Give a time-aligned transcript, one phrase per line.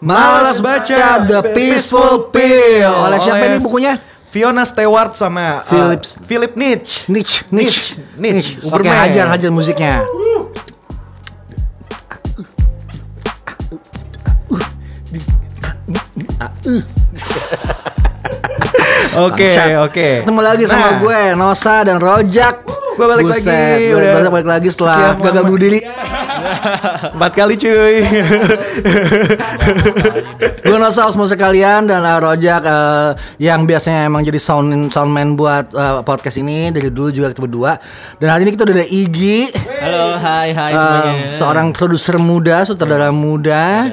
[0.00, 2.84] Malas baca The Peaceful Pill.
[2.84, 3.96] Oleh siapa ini bukunya?
[4.28, 6.20] Fiona Stewart sama uh, Philips.
[6.28, 7.08] Philip Nietzsche.
[7.08, 8.60] Niche, niche, Niche.
[8.68, 9.08] Oke, Uberman.
[9.08, 10.04] hajar, hajar musiknya.
[19.16, 19.48] Oke,
[19.80, 20.08] oke.
[20.20, 22.68] Ketemu lagi sama Nah, gue, Nosa dan Rojak.
[22.96, 25.78] Gue balik Buset, lagi, Gue udah balik, balik lagi setelah sekian gagal bunuh diri.
[27.12, 27.96] Empat kali cuy.
[30.64, 35.76] gue Nosa semua sekalian dan uh, Rojak uh, yang biasanya emang jadi sound soundman buat
[35.76, 37.76] uh, podcast ini dari dulu juga kita berdua.
[38.16, 41.28] Dan hari ini kita udah ada Igi, Halo, hai, hai uh, semuanya.
[41.28, 43.92] seorang produser muda, sutradara muda.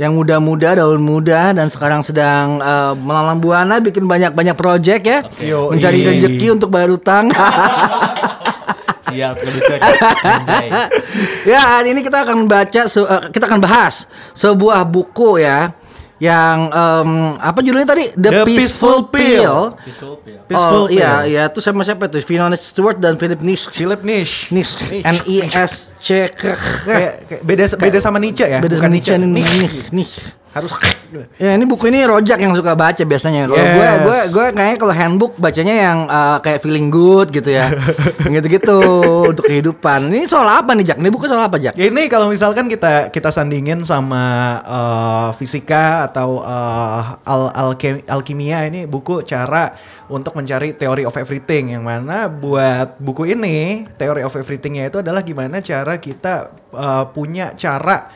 [0.00, 5.18] Yang muda-muda, daun muda dan sekarang sedang uh, melalang buana bikin banyak-banyak project ya.
[5.38, 5.76] Yoi.
[5.76, 7.28] Mencari rezeki untuk bayar utang.
[9.12, 9.78] Siap, produser.
[9.78, 10.68] Anjay.
[11.52, 15.76] ya hari ini kita akan baca eh, kita akan bahas sebuah buku ya
[16.22, 19.74] yang em, apa judulnya tadi The Peaceful Pill.
[19.82, 20.38] Peaceful Pill.
[20.46, 21.34] Peaceful oh iya Pill.
[21.34, 24.54] iya itu sama siapa tuh Fiona Stewart dan Philip Nish Philip Nietzsche.
[24.54, 26.54] Nish N I S C K
[27.42, 29.42] beda beda sama Nietzsche ya, beda bukan sama Nietzsche ini
[29.90, 30.41] Nietzsche.
[30.52, 30.68] Harus
[31.36, 33.44] Ya ini buku ini Rojak yang suka baca biasanya.
[33.44, 34.00] Kalau gue Yes.
[34.00, 37.72] gue gue kayaknya kalau handbook bacanya yang eh, kayak feeling good gitu ya.
[38.24, 38.78] Yang gitu-gitu
[39.28, 40.08] untuk kehidupan.
[40.08, 41.00] Ini soal apa nih Jak?
[41.00, 41.72] Ini buku soal apa Jak?
[41.72, 44.24] Ya ini kalau misalkan kita kita sandingin sama
[44.60, 49.72] eh, fisika atau eh, al alke- alkimia ini buku cara
[50.08, 55.20] untuk mencari theory of everything yang mana buat buku ini theory of everythingnya itu adalah
[55.20, 58.08] gimana cara kita eh, punya cara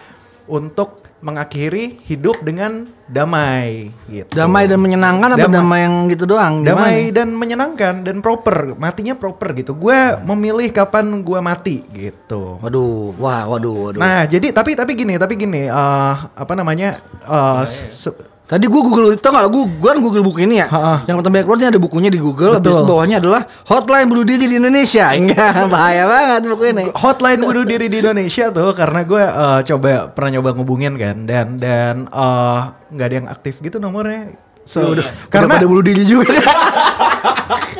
[0.47, 4.29] untuk mengakhiri hidup dengan damai gitu.
[4.31, 5.57] Damai dan menyenangkan apa Damai.
[5.57, 6.61] damai yang gitu doang?
[6.61, 6.69] Gimana?
[6.87, 13.17] damai dan menyenangkan dan proper matinya proper gitu gue memilih kapan gue mati gitu Waduh,
[13.17, 13.99] wah, waduh, waduh.
[13.99, 19.19] nah jadi tapi tapi gini tapi gini eh apa namanya eh se- Tadi gue Google,
[19.19, 20.71] tau gak gue, gue kan Google buku ini ya?
[20.71, 21.03] Ha-ha.
[21.11, 22.79] Yang pertama keluar sih ada bukunya di Google Habis Betul.
[22.79, 25.11] itu bawahnya adalah Hotline bunuh diri di Indonesia.
[25.19, 26.85] Enggak, bahaya banget buku ini.
[26.95, 31.59] Hotline bunuh diri di Indonesia tuh karena gue eh, coba pernah nyoba ngubungin kan dan
[31.59, 32.61] dan eh,
[32.95, 34.39] nggak ada yang aktif gitu nomornya.
[34.63, 36.31] So, Ya udah, karena udah pada bunuh diri juga.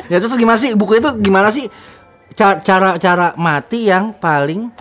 [0.07, 1.67] Ya terus gimana sih, buku itu gimana sih
[2.31, 4.71] Ca- Cara cara mati yang paling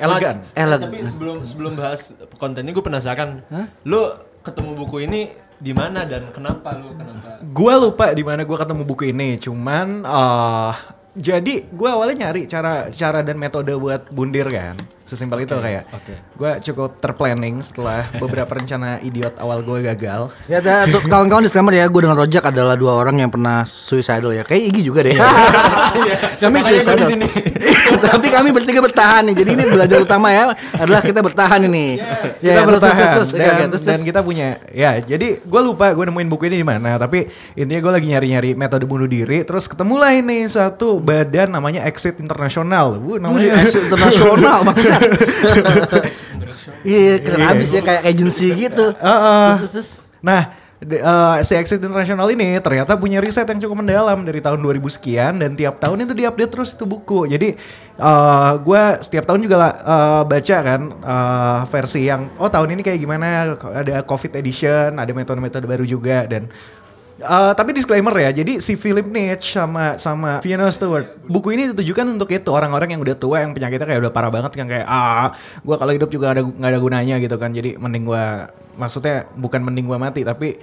[0.00, 0.40] elegan.
[0.56, 3.44] Elegan Tapi sebelum sebelum bahas kontennya gue penasaran.
[3.84, 4.08] Lu
[4.48, 5.20] ketemu buku ini
[5.58, 7.42] di mana dan kenapa lu kenapa?
[7.42, 10.74] gue lupa di mana gue ketemu buku ini cuman eh
[11.18, 16.14] jadi gue awalnya nyari cara cara dan metode buat bundir kan sesimpel itu kayak oke.
[16.14, 21.74] gue cukup terplanning setelah beberapa rencana idiot awal gue gagal Ya ya, tuh, kawan-kawan disclaimer
[21.74, 24.44] ya, gue dengan Rojak adalah dua orang yang pernah suicidal ya.
[24.44, 25.16] Kayak Igi juga deh.
[26.40, 26.98] kami Makanya gua suicidal.
[26.98, 27.26] di sini.
[28.08, 29.34] Tapi kami bertiga bertahan nih.
[29.38, 31.96] Jadi ini belajar utama ya adalah kita bertahan ini.
[31.96, 33.30] kita Ya, terus, bertahan terus, terus, terus.
[33.34, 36.66] dan, Oke, terus, dan kita punya ya jadi gue lupa gue nemuin buku ini di
[36.66, 41.82] mana tapi intinya gue lagi nyari-nyari metode bunuh diri terus ketemulah ini satu badan namanya
[41.84, 44.96] Exit Internasional Bu, namanya eksis internasional bangsa.
[46.84, 47.52] Iya, keren Iya.
[47.54, 48.86] abis ya kayak agency gitu.
[48.94, 49.50] Heeh.
[49.58, 49.88] Terus, terus, terus.
[50.20, 50.50] Nah,
[51.42, 55.58] si Exit International ini ternyata punya riset yang cukup mendalam dari tahun 2000 sekian dan
[55.58, 57.26] tiap tahun itu diupdate terus itu buku.
[57.26, 57.58] Jadi
[57.98, 62.98] eh gue setiap tahun juga eh, baca kan eh, versi yang oh tahun ini kayak
[63.02, 66.46] gimana ada COVID edition, ada metode-metode baru juga dan
[67.18, 72.06] eh, tapi disclaimer ya, jadi si Philip Nietzsche sama sama Fiona Stewart, buku ini ditujukan
[72.06, 75.34] untuk itu orang-orang yang udah tua yang penyakitnya kayak udah parah banget yang kayak ah,
[75.58, 78.24] gue kalau hidup juga ada nggak ada gunanya gitu kan, jadi mending gue
[78.78, 80.54] maksudnya bukan mending gue mati tapi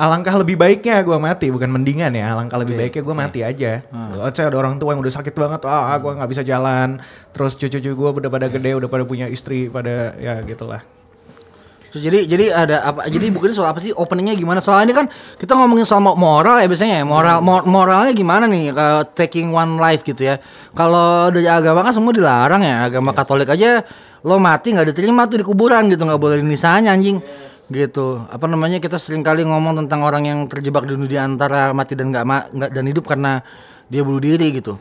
[0.00, 3.84] alangkah lebih baiknya gue mati bukan mendingan ya alangkah lebih baiknya gue mati aja.
[4.16, 7.00] Let's say ada orang tua yang udah sakit banget ah gue nggak bisa jalan.
[7.32, 10.80] Terus cucu-cucu gue udah pada gede udah pada punya istri pada ya gitulah
[11.92, 13.04] Terus jadi jadi ada apa?
[13.04, 13.92] Jadi buku ini soal apa sih?
[13.92, 14.64] Openingnya gimana?
[14.64, 17.04] Soalnya ini kan kita ngomongin soal mo- moral ya biasanya ya.
[17.04, 18.72] Moral mor- moralnya gimana nih?
[18.72, 20.40] Kalau taking one life gitu ya.
[20.72, 22.88] Kalau dari agama kan semua dilarang ya.
[22.88, 23.84] Agama Katolik aja
[24.22, 27.18] lo mati nggak diterima tuh di kuburan gitu nggak boleh nisanya anjing
[27.66, 31.98] gitu apa namanya kita sering kali ngomong tentang orang yang terjebak di di antara mati
[31.98, 33.42] dan nggak ma- dan hidup karena
[33.90, 34.78] dia bunuh diri gitu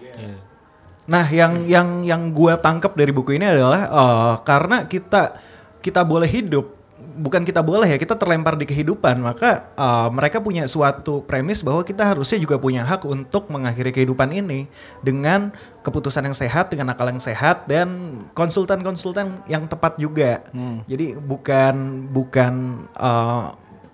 [1.09, 5.33] Nah, yang yang yang gue tangkap dari buku ini adalah eh, karena kita
[5.81, 6.80] kita boleh hidup,
[7.17, 11.83] bukan kita boleh ya, kita terlempar di kehidupan, maka eh, mereka punya suatu premis bahwa
[11.83, 14.71] kita harusnya juga punya hak untuk mengakhiri kehidupan ini
[15.03, 15.51] dengan
[15.83, 17.89] keputusan yang sehat, dengan akal yang sehat dan
[18.31, 20.45] konsultan-konsultan yang tepat juga.
[20.87, 22.53] Jadi bukan bukan
[22.95, 23.47] eh,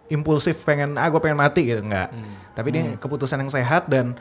[0.07, 2.11] impulsif pengen ah gue pengen mati gitu enggak.
[2.55, 4.15] Tapi ini keputusan yang sehat dan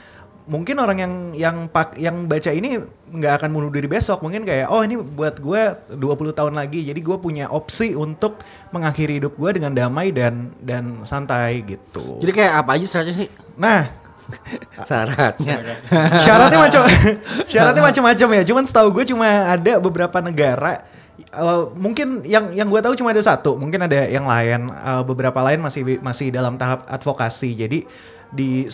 [0.47, 2.79] mungkin orang yang yang pak yang baca ini
[3.11, 4.23] nggak akan bunuh diri besok.
[4.23, 5.63] Mungkin kayak oh ini buat gue
[5.99, 6.87] 20 tahun lagi.
[6.87, 12.23] Jadi gue punya opsi untuk mengakhiri hidup gue dengan damai dan dan santai gitu.
[12.23, 13.29] Jadi kayak apa aja syaratnya sih?
[13.57, 13.89] nah
[14.89, 15.57] Syaratnya.
[16.25, 16.83] syaratnya macam
[17.51, 18.43] syaratnya macam-macam ya.
[18.47, 20.83] Cuman setahu gue cuma ada beberapa negara
[21.19, 23.55] eh, mungkin yang yang gue tahu cuma ada satu.
[23.59, 27.55] Mungkin ada yang lain eh, beberapa lain masih masih dalam tahap advokasi.
[27.55, 27.87] Jadi
[28.35, 28.67] di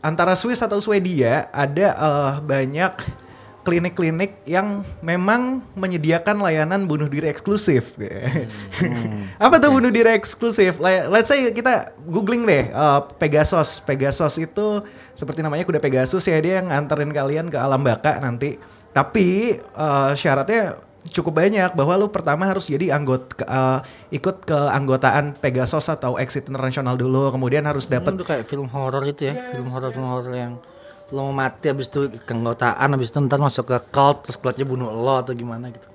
[0.00, 2.92] antara Swiss atau Swedia ada eh, banyak
[3.68, 8.00] klinik-klinik yang memang menyediakan layanan bunuh diri eksklusif.
[9.44, 10.80] Apa tuh bunuh diri eksklusif?
[10.80, 13.84] Le- Let's say kita googling deh uh, Pegasus.
[13.84, 14.80] Pegasus itu
[15.12, 18.56] seperti namanya kuda Pegasus ya dia yang nganterin kalian ke alam baka nanti.
[18.96, 20.80] Tapi uh, syaratnya
[21.10, 23.80] cukup banyak bahwa lu pertama harus jadi anggota uh,
[24.14, 29.04] ikut ke anggotaan Pegasus atau Exit International dulu, kemudian harus dapat Itu kayak film horor
[29.08, 30.60] itu ya, film horor film horor yang
[31.08, 34.92] lo mau mati habis itu keanggotaan habis itu ntar masuk ke cult terus cultnya bunuh
[34.92, 35.88] lo atau gimana gitu.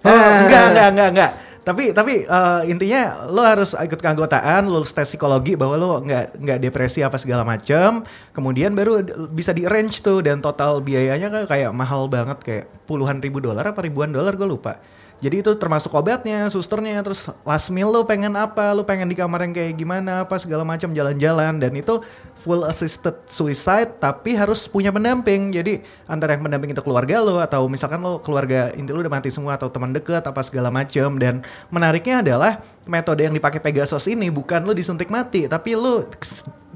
[0.00, 1.30] Oh, enggak, enggak, enggak, enggak.
[1.60, 6.58] Tapi tapi eh, intinya lo harus ikut keanggotaan, lulus tes psikologi bahwa lo enggak enggak
[6.58, 8.00] depresi apa segala macam.
[8.32, 13.20] Kemudian baru bisa di range tuh dan total biayanya kan kayak mahal banget kayak puluhan
[13.20, 14.80] ribu dolar apa ribuan dolar gue lupa.
[15.20, 19.44] Jadi itu termasuk obatnya, susternya, terus last meal lo pengen apa, lo pengen di kamar
[19.44, 21.60] yang kayak gimana, apa segala macam jalan-jalan.
[21.60, 22.00] Dan itu
[22.40, 25.52] full assisted suicide tapi harus punya pendamping.
[25.52, 29.28] Jadi antara yang pendamping itu keluarga lo atau misalkan lo keluarga inti lo udah mati
[29.28, 31.20] semua atau teman dekat apa segala macam.
[31.20, 36.08] Dan menariknya adalah metode yang dipakai Pegasus ini bukan lo disuntik mati tapi lo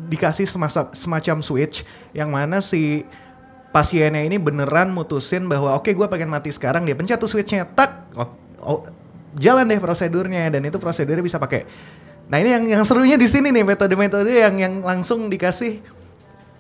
[0.05, 1.81] dikasih semasa, semacam switch
[2.13, 3.09] yang mana si
[3.75, 8.07] pasiennya ini beneran mutusin bahwa oke gue pengen mati sekarang dia pencet tuh switchnya tak.
[8.15, 8.31] Oh,
[8.63, 8.81] oh,
[9.35, 11.67] jalan deh prosedurnya dan itu prosedurnya bisa pakai.
[12.31, 15.83] Nah ini yang yang serunya di sini nih metode-metode yang yang langsung dikasih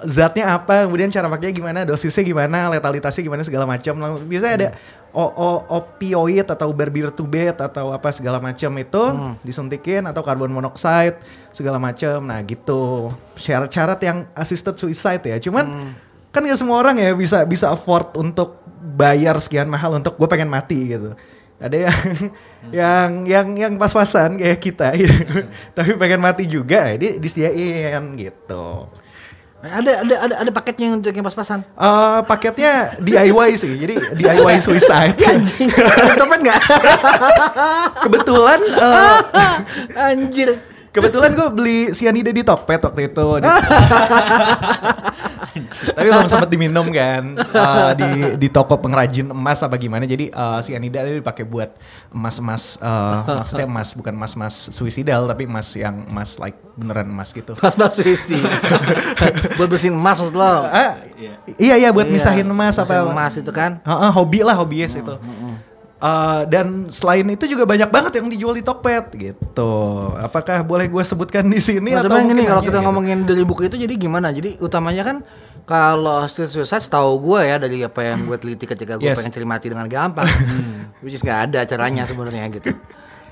[0.02, 3.94] zatnya apa kemudian cara pakainya gimana dosisnya gimana letalitasnya gimana segala macam.
[3.94, 4.68] Lang- biasanya ada
[5.14, 9.02] o, o, opioid atau barbiturates atau apa segala macam itu
[9.46, 11.16] disuntikin atau karbon monoksida
[11.54, 12.26] segala macam.
[12.26, 13.14] Nah gitu.
[13.38, 15.38] Syarat-syarat yang assisted suicide ya.
[15.38, 15.94] Cuman
[16.34, 20.50] kan nggak semua orang ya bisa bisa afford untuk bayar sekian mahal untuk gue pengen
[20.50, 21.14] mati gitu
[21.56, 21.98] ada yang
[22.82, 25.14] yang yang yang pas-pasan kayak kita gitu.
[25.72, 28.90] tapi pengen mati juga ya dia disediain gitu
[29.64, 31.64] Ada ada ada ada paketnya yang untuk yang pas-pasan.
[31.64, 35.72] Eh, paketnya DIY sih jadi DIY suicide Anjing,
[36.20, 36.60] topet nggak?
[38.04, 39.16] kebetulan eh,
[40.12, 40.60] Anjir.
[40.92, 43.26] kebetulan gue beli cyanida di Tokped waktu itu
[45.92, 48.10] tapi belum sempat diminum kan Eh, di
[48.40, 51.76] di toko pengrajin emas apa gimana jadi eh, cyanida itu dipakai buat
[52.08, 57.52] emas-emas eh, maksudnya emas bukan emas-emas suicidal tapi emas yang emas like beneran emas gitu
[57.62, 58.40] Pas-pas suisi.
[59.58, 60.66] Buat bersihin emas maksud lo.
[60.66, 60.98] Ah,
[61.56, 63.78] iya iya buat misahin emas apa emas itu kan.
[63.82, 65.14] Heeh, hobi lah hobiis itu.
[66.04, 69.72] Eh, dan selain itu juga banyak banget yang dijual di Tokped gitu.
[70.20, 72.84] Apakah boleh gue sebutkan di sini Nah, atau tapi gini mungkin kalau kita gitu?
[72.84, 74.28] ngomongin dari buku itu jadi gimana?
[74.28, 75.16] Jadi utamanya kan
[75.64, 79.16] kalau street suicide setahu gue ya dari apa yang gue teliti ketika gue Yes.
[79.16, 80.28] pengen cari mati dengan gampang,
[81.00, 82.72] which is nggak ada caranya sebenarnya gitu.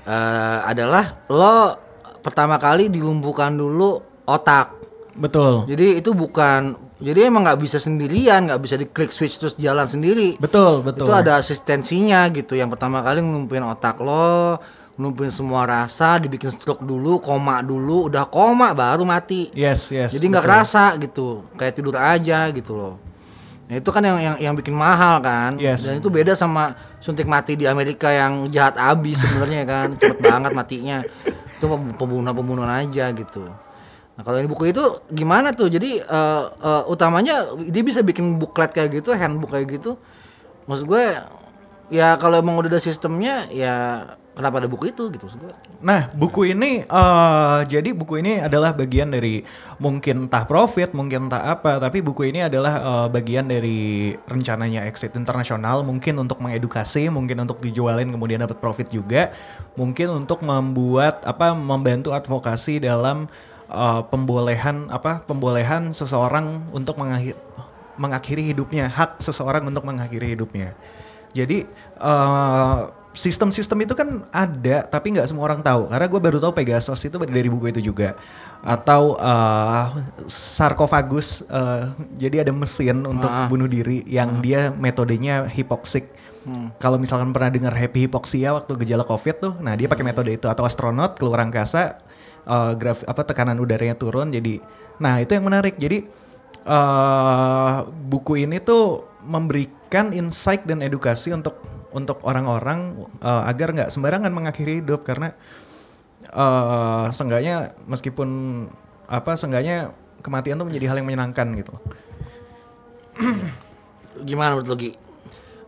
[0.03, 1.77] Eh, adalah lo
[2.19, 4.73] pertama kali dilumpuhkan dulu otak.
[5.13, 5.69] Betul.
[5.69, 9.85] Jadi itu bukan jadi emang nggak bisa sendirian, nggak bisa di klik switch terus jalan
[9.85, 10.39] sendiri.
[10.39, 11.05] Betul, betul.
[11.05, 12.55] Itu ada asistensinya gitu.
[12.55, 14.57] Yang pertama kali ngelumpuhin otak lo,
[14.93, 19.49] ngelumpuhin semua rasa, dibikin stroke dulu, koma dulu, udah koma baru mati.
[19.57, 20.13] Yes, yes.
[20.13, 22.95] Jadi nggak kerasa gitu, kayak tidur aja gitu loh.
[23.65, 25.57] Nah, itu kan yang yang yang bikin mahal kan.
[25.57, 25.89] Yes.
[25.89, 30.51] Dan itu beda sama suntik mati di Amerika yang jahat abis sebenarnya kan, cepet banget
[30.53, 31.01] matinya.
[31.57, 31.65] Itu
[31.97, 33.49] pembunuhan-pembunuhan aja gitu.
[34.13, 35.73] Nah kalau ini buku itu gimana tuh?
[35.73, 39.97] Jadi eh, eh, utamanya dia bisa bikin booklet kayak gitu, handbook kayak gitu.
[40.69, 41.17] Maksud gue
[41.89, 45.53] ya kalau emang udah ada sistemnya ya kenapa ada buku itu gitu maksud gue.
[45.85, 49.45] Nah, buku ini eh jadi buku ini adalah bagian dari
[49.77, 55.13] mungkin entah profit, mungkin entah apa, tapi buku ini adalah eh, bagian dari rencananya Exit
[55.13, 59.29] Internasional, mungkin untuk mengedukasi, mungkin untuk dijualin kemudian dapat profit juga,
[59.77, 63.29] mungkin untuk membuat apa membantu advokasi dalam
[63.69, 67.37] eh, pembolehan apa pembolehan seseorang untuk mengakhiri,
[68.01, 70.73] mengakhiri hidupnya, hak seseorang untuk mengakhiri hidupnya.
[71.37, 71.69] Jadi
[72.01, 72.81] eh,
[73.13, 75.87] sistem-sistem itu kan ada, tapi nggak semua orang tahu.
[75.87, 78.17] Karena gue baru tahu Pegasus itu dari buku itu juga.
[78.65, 79.85] Atau eh,
[80.27, 83.45] sarkofagus, eh, jadi ada mesin untuk Ah.
[83.45, 86.09] bunuh diri yang dia metodenya hipoksik.
[86.75, 90.51] Kalau misalkan pernah dengar happy hipoksia waktu gejala covid tuh, nah dia pakai metode itu.
[90.51, 92.03] Atau astronot keluar angkasa,
[92.43, 94.27] eh, graf apa tekanan udaranya turun.
[94.27, 94.59] Jadi,
[94.99, 95.79] nah itu yang menarik.
[95.79, 96.03] Jadi
[96.63, 97.75] eh
[98.07, 101.59] buku ini tuh memberikan insight dan edukasi untuk
[101.93, 105.31] untuk orang-orang eh, agar nggak sembarangan mengakhiri hidup karena
[106.23, 108.29] eh seenggaknya meskipun
[109.05, 111.73] apa seenggaknya kematian tuh menjadi hal yang menyenangkan gitu.
[114.23, 114.91] Gimana menurut lo Gi?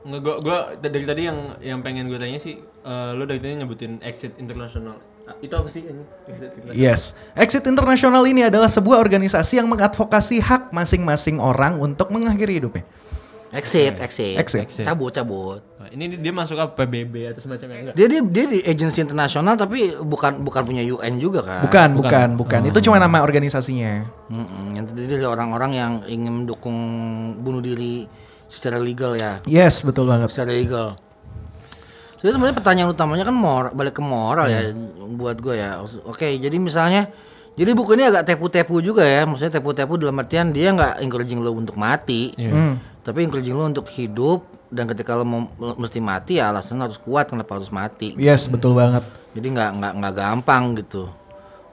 [0.06, 3.58] Nggak, gua, gua dari tadi yang yang pengen gue tanya sih, eh, lo dari tadi
[3.58, 5.02] nyebutin exit internasional.
[5.26, 6.06] Ah, Itu apa sih ini?
[6.30, 6.78] Exit internasional.
[6.78, 12.86] Yes, Exit International ini adalah sebuah organisasi yang mengadvokasi hak masing-masing orang untuk mengakhiri hidupnya.
[13.50, 14.38] Exit, exit.
[14.38, 14.62] Exit.
[14.70, 14.86] Exit.
[14.86, 15.66] Cabut, cabut.
[15.96, 17.96] Ini dia masuk apa PBB atau semacamnya enggak?
[17.96, 21.64] Dia dia dia di agensi internasional tapi bukan bukan punya UN juga kan?
[21.64, 22.60] Bukan, bukan, bukan.
[22.68, 24.04] Itu cuma nama organisasinya.
[24.28, 26.76] Mm-mm, yang terdiri dari orang-orang yang ingin mendukung
[27.40, 28.04] bunuh diri
[28.52, 30.36] secara legal ya, Yes, betul banget.
[30.36, 31.00] secara legal.
[32.20, 34.76] Jadi sebenarnya pertanyaan utamanya kan moral, balik ke moral ya
[35.16, 35.80] buat gue ya.
[36.04, 37.08] Oke, jadi misalnya
[37.56, 39.24] jadi buku ini agak tepu-tepu juga ya.
[39.24, 42.36] Maksudnya tepu-tepu dalam artian dia nggak encouraging lo untuk mati.
[42.36, 42.76] Hmm.
[43.00, 45.48] Tapi encouraging lo untuk hidup dan ketika lo mau
[45.80, 48.12] mesti mati ya alasan harus kuat kenapa harus mati.
[48.20, 49.08] Yes, betul banget.
[49.32, 51.08] Jadi nggak nggak nggak gampang gitu.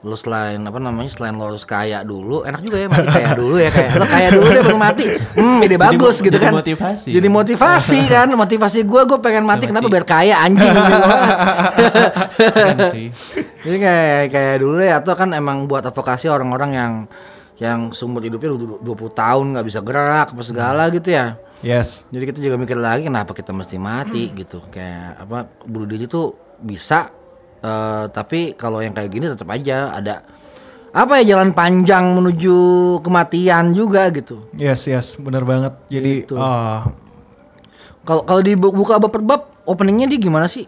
[0.02, 3.54] Lo selain apa namanya selain lo harus kaya dulu, enak juga ya mati kaya dulu
[3.54, 5.04] ya kayak lo kaya dulu deh baru mati.
[5.34, 6.52] Hmm, ide bagus mo- gitu jadi kan.
[6.54, 7.10] motivasi.
[7.10, 10.98] Jadi motivasi kan, motivasi gue gue pengen mati kenapa biar kaya anjing gitu.
[13.62, 16.92] Jadi kayak kayak dulu ya atau kan emang buat advokasi orang-orang yang
[17.58, 21.38] yang seumur hidupnya udah 20 tahun nggak bisa gerak apa segala gitu ya.
[21.62, 22.02] Yes.
[22.10, 24.58] Jadi kita juga mikir lagi kenapa kita mesti mati gitu.
[24.66, 27.08] Kayak apa bunuh diri tuh bisa
[27.58, 30.26] eh, tapi kalau yang kayak gini tetap aja ada
[30.92, 32.56] apa ya jalan panjang menuju
[33.00, 34.44] kematian juga gitu.
[34.52, 35.72] Yes, yes, benar banget.
[35.88, 36.34] Jadi Gitu.
[36.36, 36.84] ah,
[38.02, 40.66] Kalau kalau dibuka bab per bab openingnya dia gimana sih?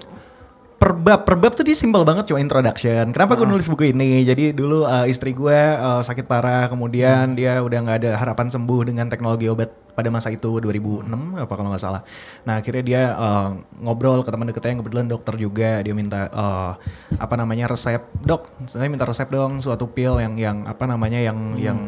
[0.85, 3.09] Per bab, per bab tuh dia simpel banget cuma introduction.
[3.09, 4.21] Kenapa gue nulis buku ini?
[4.21, 8.93] Jadi dulu uh, istri gue uh, sakit parah, kemudian dia udah nggak ada harapan sembuh
[8.93, 11.09] dengan teknologi obat pada masa itu 2006
[11.41, 12.05] apa kalau nggak salah.
[12.45, 15.71] Nah akhirnya dia uh, ngobrol ke teman dekatnya yang kebetulan dokter juga.
[15.81, 16.77] Dia minta uh,
[17.17, 18.53] apa namanya resep dok.
[18.69, 21.79] Saya minta resep dong suatu pil yang yang apa namanya yang yang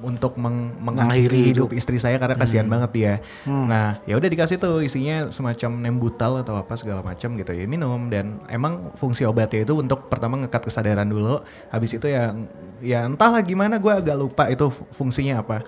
[0.00, 1.68] untuk meng- mengakhiri hidup.
[1.72, 3.14] istri saya karena kasihan banget dia.
[3.44, 8.08] Nah, ya udah dikasih tuh isinya semacam nembutal atau apa segala macam gitu ya minum.
[8.08, 11.38] Dan emang fungsi obatnya itu untuk pertama ngekat kesadaran dulu,
[11.68, 12.32] habis itu ya
[12.78, 15.60] ya entahlah gimana gue agak lupa itu fu- fungsinya apa.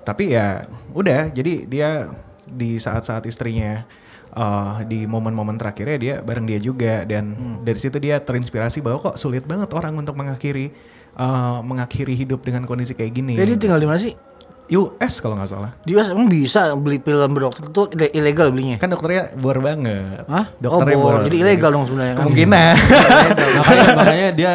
[0.00, 1.88] Tapi ya udah jadi dia
[2.44, 3.84] di saat-saat istrinya
[4.30, 7.04] eh, di momen-momen terakhirnya dia bareng dia juga.
[7.04, 10.72] Dan dari situ dia terinspirasi bahwa kok sulit banget orang untuk mengakhiri
[11.18, 13.34] eh, mengakhiri hidup dengan kondisi kayak gini.
[13.34, 14.14] Jadi tinggal di mana sih?
[14.68, 15.70] US kalau nggak salah.
[15.80, 18.76] Di US emang bisa beli pil berdokter itu ile- ilegal belinya.
[18.76, 20.28] Kan dokternya bor banget.
[20.28, 20.46] Hah?
[20.60, 21.24] Dokternya oh, bor.
[21.24, 22.24] Jadi ilegal dong sebenarnya kan.
[22.28, 22.74] Kemungkinan.
[23.58, 24.52] makanya, makanya dia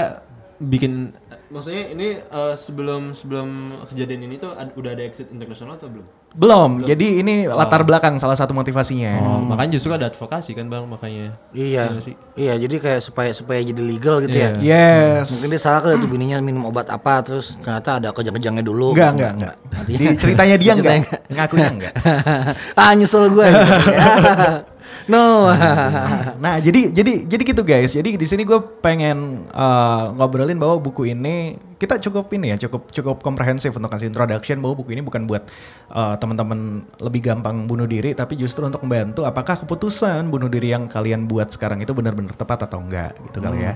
[0.62, 1.12] bikin
[1.54, 6.06] maksudnya ini eh, sebelum sebelum kejadian ini tuh ad- udah ada exit internasional atau belum?
[6.34, 6.82] Belum.
[6.82, 9.22] Jadi ini latar belakang salah satu motivasinya.
[9.22, 11.38] Oh, makanya justru ada advokasi kan bang makanya.
[11.54, 11.94] Iya.
[11.94, 12.18] Iya sih.
[12.34, 14.58] Iya, jadi kayak supaya supaya jadi legal gitu ya.
[14.58, 15.30] Yes.
[15.30, 18.98] Mungkin dia salah kali tuh bininya minum obat apa terus ternyata ada kejang-kejangnya dulu.
[18.98, 19.18] Enggak, gitu.
[19.22, 19.56] enggak, enggak.
[19.70, 20.96] Nanti- Di ceritanya dia enggak.
[21.30, 21.94] Ngakunya enggak.
[22.82, 23.46] ah nyesel gue.
[23.46, 23.62] gitu.
[25.08, 25.50] no.
[26.44, 27.96] Nah, jadi jadi jadi gitu guys.
[27.96, 32.92] Jadi di sini gue pengen uh, ngobrolin bahwa buku ini kita cukup ini ya, cukup
[32.92, 35.48] cukup komprehensif untuk kasih introduction bahwa buku ini bukan buat
[35.92, 40.92] uh, teman-teman lebih gampang bunuh diri, tapi justru untuk membantu apakah keputusan bunuh diri yang
[40.92, 43.74] kalian buat sekarang itu benar-benar tepat atau enggak gitu kali ya.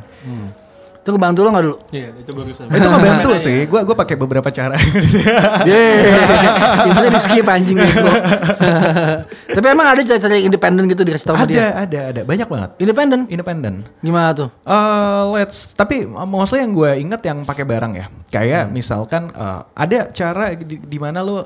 [1.08, 1.78] Itu kebantu lo gak dulu?
[1.96, 2.56] Iya itu bagus.
[2.68, 3.64] Itu ngebantu sih.
[3.64, 4.76] Gue gue pakai beberapa cara.
[5.64, 6.20] Yeay,
[6.92, 8.12] itu di skip anjing gue.
[9.56, 11.68] Tapi emang ada cara-cara yang independen gitu dikasih tahu sama ada, dia.
[11.72, 12.22] ada, ada.
[12.28, 12.70] Banyak banget.
[12.84, 13.20] Independen?
[13.32, 13.74] Independen.
[14.04, 14.52] Gimana tuh?
[14.68, 19.62] Eh, let's tapi uh, mostly yang gue inget yang pakai barang ya kayak misalkan uh,
[19.78, 21.46] ada cara di, di mana lo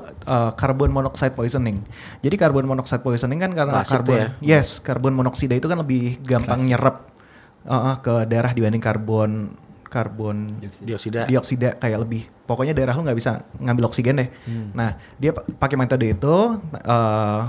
[0.56, 1.84] carbon monoxide poisoning
[2.24, 4.28] jadi carbon monoxide poisoning kan karena Klasik karbon ya.
[4.40, 7.11] yes karbon monoksida itu kan lebih gampang nyerap
[7.64, 9.54] uh, uh, ke darah dibanding karbon
[9.84, 11.26] karbon Dioksida.
[11.26, 14.72] dioksida kayak lebih pokoknya darah lo nggak bisa ngambil oksigen deh Hmm.
[14.72, 16.36] nah dia pa- pakai metode itu
[16.80, 17.40] uh,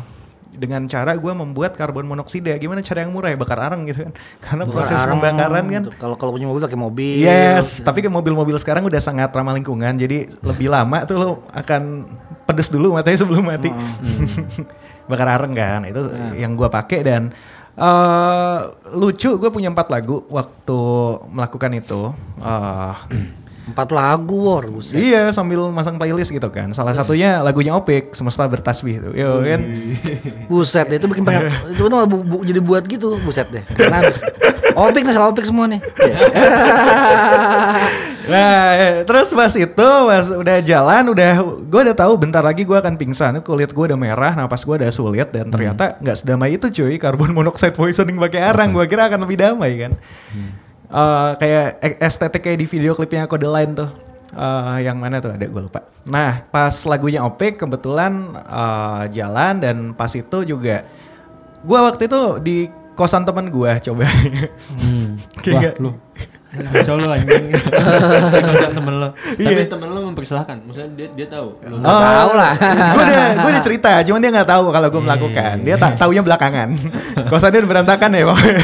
[0.54, 4.14] dengan cara gue membuat karbon monoksida gimana cara yang murah ya bakar arang gitu kan
[4.44, 5.84] karena Bakar proses arang pembakaran kan.
[5.98, 7.16] Kalau kalau punya mobil pakai mobil.
[7.18, 12.06] Yes, tapi kan mobil-mobil sekarang udah sangat ramah lingkungan, jadi lebih lama tuh lo akan
[12.46, 13.74] pedes dulu matanya sebelum mati.
[15.10, 16.00] Bakar areng kan, itu
[16.38, 17.34] yang gua pakai dan
[17.74, 18.60] eh
[18.94, 20.80] lucu gue punya empat lagu waktu
[21.34, 22.02] melakukan itu.
[22.42, 22.94] Eh,
[23.64, 25.00] Empat lagu war, buset.
[25.00, 26.68] iya sambil masang playlist gitu kan.
[26.70, 29.14] Salah satunya lagunya Opik, Semesta Bertasbih tuh.
[29.14, 29.62] Yo kan.
[30.46, 33.64] Buset deh, itu bikin pengen, itu tuh bu- bu- jadi buat gitu, buset deh.
[33.70, 34.20] Karena habis.
[34.74, 35.80] Opik nih, salah opik semua nih.
[38.24, 39.76] Nah, eh, terus pas itu
[40.08, 43.36] pas udah jalan udah gue udah tahu bentar lagi gue akan pingsan.
[43.44, 46.96] Kulit gue udah merah, napas gue udah sulit dan ternyata nggak sedamai itu cuy.
[46.96, 48.72] Karbon monoxide poisoning pakai arang.
[48.72, 49.92] Gue kira akan lebih damai kan.
[50.94, 53.90] Eh, kayak estetik kayak di video klipnya Kode Line tuh.
[54.34, 55.90] Eh, yang mana tuh ada gue lupa.
[56.06, 60.86] Nah pas lagunya Opik kebetulan eh, jalan dan pas itu juga
[61.66, 62.58] gue waktu itu di
[62.94, 64.06] kosan temen gue coba.
[64.78, 65.18] Hmm.
[65.44, 65.90] Kayak Wah, lu.
[66.54, 67.50] Kacau lu anjing.
[68.72, 69.10] Temen lo.
[69.36, 69.50] Iya.
[69.52, 70.62] Tapi temen lo mempersilahkan.
[70.62, 71.58] Maksudnya dia dia tahu.
[71.64, 72.54] Lu Nggak tahu lah.
[72.94, 75.56] gue udah gue udah cerita, cuman dia nggak tahu kalau gue Iya, melakukan.
[75.62, 76.70] Dia tak taunya belakangan.
[77.26, 78.58] Kosannya udah berantakan ya pokoknya.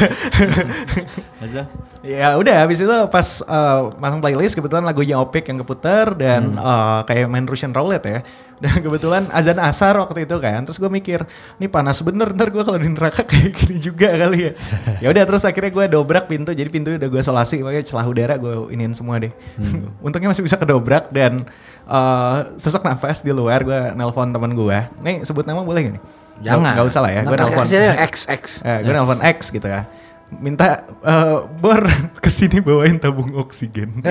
[1.36, 1.62] Masa?
[2.00, 6.62] ya udah habis itu pas eh, masang playlist kebetulan lagunya Opik yang keputar dan Hmm.
[6.62, 8.20] eh, kayak main Russian Roulette ya.
[8.60, 10.60] Dan kebetulan azan asar waktu itu kan.
[10.68, 11.24] Terus gue mikir,
[11.56, 14.52] ini panas bener ntar gue kalau di neraka kayak gini juga kali ya.
[15.00, 16.52] ya udah terus akhirnya gue dobrak pintu.
[16.52, 19.32] Jadi pintu udah gue solasi pakai celah udara gue iniin semua deh.
[19.56, 19.88] Hmm.
[20.06, 21.48] Untungnya masih bisa kedobrak dan
[21.88, 24.78] eh, sesak nafas di luar gue nelpon teman gue.
[25.00, 26.02] Nih sebut nama boleh gak nih?
[26.44, 26.72] Jangan.
[26.76, 27.20] Gak usah lah ya.
[27.24, 27.64] Gue nelpon.
[28.12, 28.42] X X.
[28.60, 29.88] Eh, gue nelpon X gitu ya.
[30.30, 31.80] Minta eh, Bor
[32.24, 34.04] ke sini bawain tabung oksigen.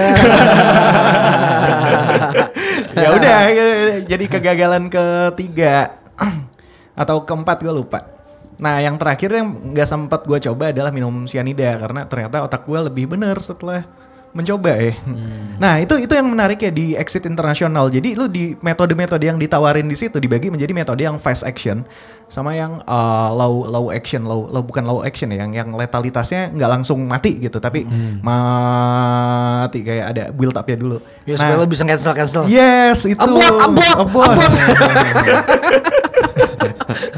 [3.03, 3.39] ya udah
[4.11, 5.99] jadi kegagalan ketiga
[7.01, 8.03] atau keempat gue lupa.
[8.59, 12.79] Nah yang terakhir yang nggak sempat gue coba adalah minum cyanida karena ternyata otak gue
[12.91, 13.87] lebih bener setelah
[14.29, 14.93] mencoba ya.
[15.57, 17.89] Nah itu itu yang menarik ya di exit internasional.
[17.89, 21.81] Jadi lu di metode-metode yang ditawarin di situ dibagi menjadi metode yang fast action
[22.29, 26.53] sama yang uh, low low action, low, low bukan low action ya, yang yang letalitasnya
[26.53, 27.89] nggak langsung mati gitu, tapi
[28.21, 31.01] mati kayak ada build up ya dulu.
[31.25, 32.45] Ya supaya lo bisa cancel cancel.
[32.45, 33.17] Yes, itu.
[33.17, 34.37] Abort, abort, Abort.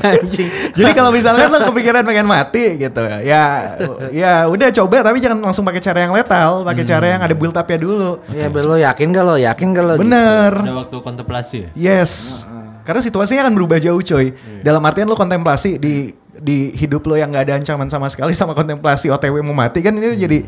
[0.02, 0.50] Anjing.
[0.78, 3.78] Jadi kalau misalnya lo kepikiran pengen mati gitu ya,
[4.14, 7.56] ya udah coba tapi jangan langsung pakai cara yang letal, pakai cara yang ada build
[7.58, 8.22] up-nya dulu.
[8.32, 9.36] Ya lo yakin gak lo?
[9.36, 9.94] Yakin gak lo?
[9.98, 10.52] Bener.
[10.54, 11.70] Ada waktu kontemplasi ya?
[11.74, 12.44] Yes.
[12.82, 14.34] Karena situasinya akan berubah jauh coy.
[14.66, 18.58] Dalam artian lo kontemplasi di di hidup lo yang nggak ada ancaman sama sekali sama
[18.58, 20.42] kontemplasi OTW mau mati kan ini jadi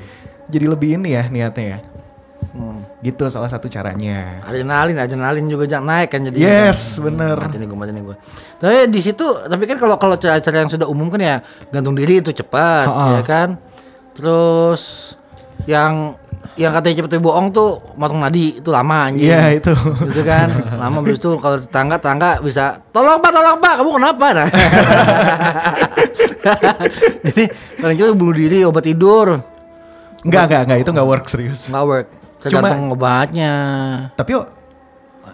[0.50, 1.78] jadi lebih ini ya niatnya ya.
[3.00, 4.40] Gitu salah satu caranya.
[4.44, 6.36] Adrenalin, adrenalin juga jangan naik kan jadi.
[6.36, 7.36] Yes, bener.
[7.36, 8.16] Mati nih gue, mati nih gue.
[8.58, 11.36] Tapi di situ, tapi kan kalau kalau cara-cara yang sudah umum kan ya
[11.70, 13.06] gantung diri itu cepat, Ha-ha.
[13.18, 13.50] ya kan.
[14.14, 15.14] Terus
[15.66, 16.14] yang
[16.54, 19.26] yang katanya cepet bohong tuh motong nadi itu lama anjing.
[19.26, 19.74] Iya itu.
[20.06, 24.26] gitu kan lama habis itu kalau tetangga tetangga bisa tolong pak tolong pak kamu kenapa
[24.38, 24.48] nah
[27.26, 27.44] jadi
[27.82, 29.42] paling cuma bunuh diri obat tidur
[30.22, 31.68] Enggak, enggak, enggak itu enggak work serius.
[31.68, 32.08] nggak work
[32.44, 33.54] tergantung obatnya
[34.14, 34.32] Tapi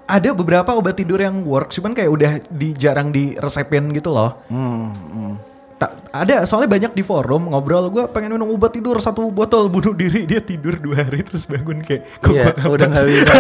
[0.05, 4.37] ada beberapa obat tidur yang work, cuman kayak udah di jarang diresepin gitu loh.
[4.47, 5.33] hmm, hmm.
[5.79, 9.95] Tak ada soalnya banyak di forum ngobrol gue pengen minum obat tidur satu botol bunuh
[9.95, 13.31] diri dia tidur dua hari terus bangun kayak kok Iya, udah nggak bisa.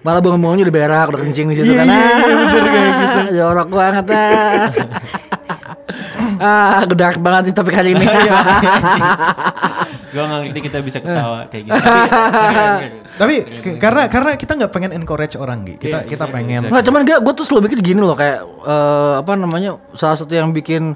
[0.00, 1.86] Malah bangun-bangunnya udah berak, udah kencing di situ Iya, kan.
[1.88, 3.18] iya, Ah, iya, bener kayak gitu.
[3.34, 4.70] Jorok banget ah.
[6.46, 8.06] ah, dark banget nih topik hari ini.
[10.12, 11.80] Iya, Gue gak ngerti kita bisa ketawa kayak gitu.
[13.16, 13.34] Tapi,
[13.80, 16.60] karena karena kita nggak pengen encourage orang gitu kita Iya, kita exactly, pengen.
[16.68, 20.32] Nggak, cuman gue gue tuh selalu mikir gini loh kayak eh, apa namanya salah satu
[20.32, 20.92] yang bikin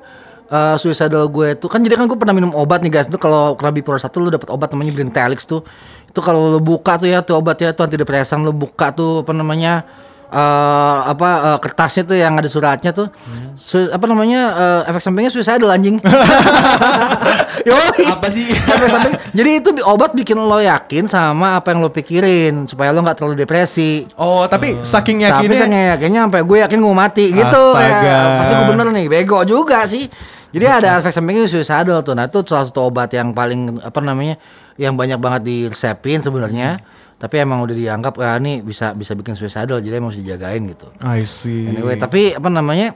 [0.49, 3.09] eh, suicidal gue itu kan jadi kan gue pernah minum obat nih guys.
[3.09, 5.65] Itu kalau kena bipolar satu lu dapat obat namanya Brintelix tuh.
[6.09, 9.85] Itu kalau lu buka tuh ya tuh obatnya tuh antidepresan lu buka tuh apa namanya
[10.27, 13.07] eh apa eh, kertasnya tuh yang ada suratnya tuh
[13.55, 14.41] Su- apa namanya
[14.83, 16.03] eh, efek sampingnya suicidal anjing
[17.67, 18.05] Yoi.
[18.07, 18.47] Apa sih?
[18.75, 19.15] Efek samping.
[19.35, 23.35] jadi itu obat bikin lo yakin sama apa yang lo pikirin supaya lo nggak terlalu
[23.37, 27.99] depresi oh tapi saking tapi yakinnya saya yakinnya sampai gue yakin gue mati gitu Astaga.
[28.03, 28.21] ya.
[28.39, 30.07] Pasti gue bener nih, bego juga sih.
[30.47, 32.15] Jadi ada efek sampingnya suicidal tuh.
[32.15, 34.39] Nah itu salah satu obat yang paling apa namanya
[34.77, 36.79] yang banyak banget diresepin sebenarnya.
[37.17, 40.93] Tapi emang udah dianggap ah, ini bisa bisa bikin suicidal jadi emang harus dijagain gitu.
[41.01, 42.93] I see Anyway, tapi apa namanya?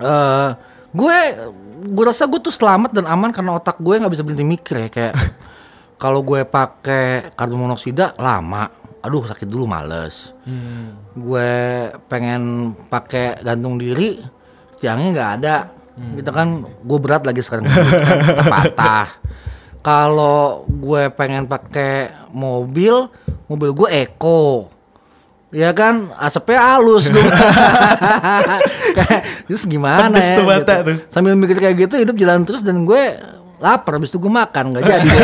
[0.00, 0.50] eh
[0.88, 1.16] gue
[1.82, 4.88] gue rasa gue tuh selamat dan aman karena otak gue nggak bisa berhenti mikir ya
[4.88, 5.14] kayak
[6.02, 8.66] kalau gue pakai karbon monoksida lama,
[8.98, 10.32] aduh sakit dulu males.
[11.12, 11.52] Gue
[12.08, 14.18] pengen pakai gantung diri,
[14.80, 15.56] tiangnya nggak ada.
[15.92, 17.84] Gitu kan, gue berat lagi sekarang kan,
[18.48, 19.08] patah.
[19.82, 23.10] Kalau gue pengen pakai mobil,
[23.50, 24.70] mobil gue eco.
[25.52, 27.20] Ya kan asapnya halus gue.
[29.50, 30.36] Terus gimana Pedes ya?
[30.38, 30.86] tuh mata gitu.
[30.86, 30.96] tuh.
[31.10, 33.02] Sambil mikir kayak gitu hidup jalan terus dan gue
[33.58, 35.08] lapar habis itu gue makan nggak jadi.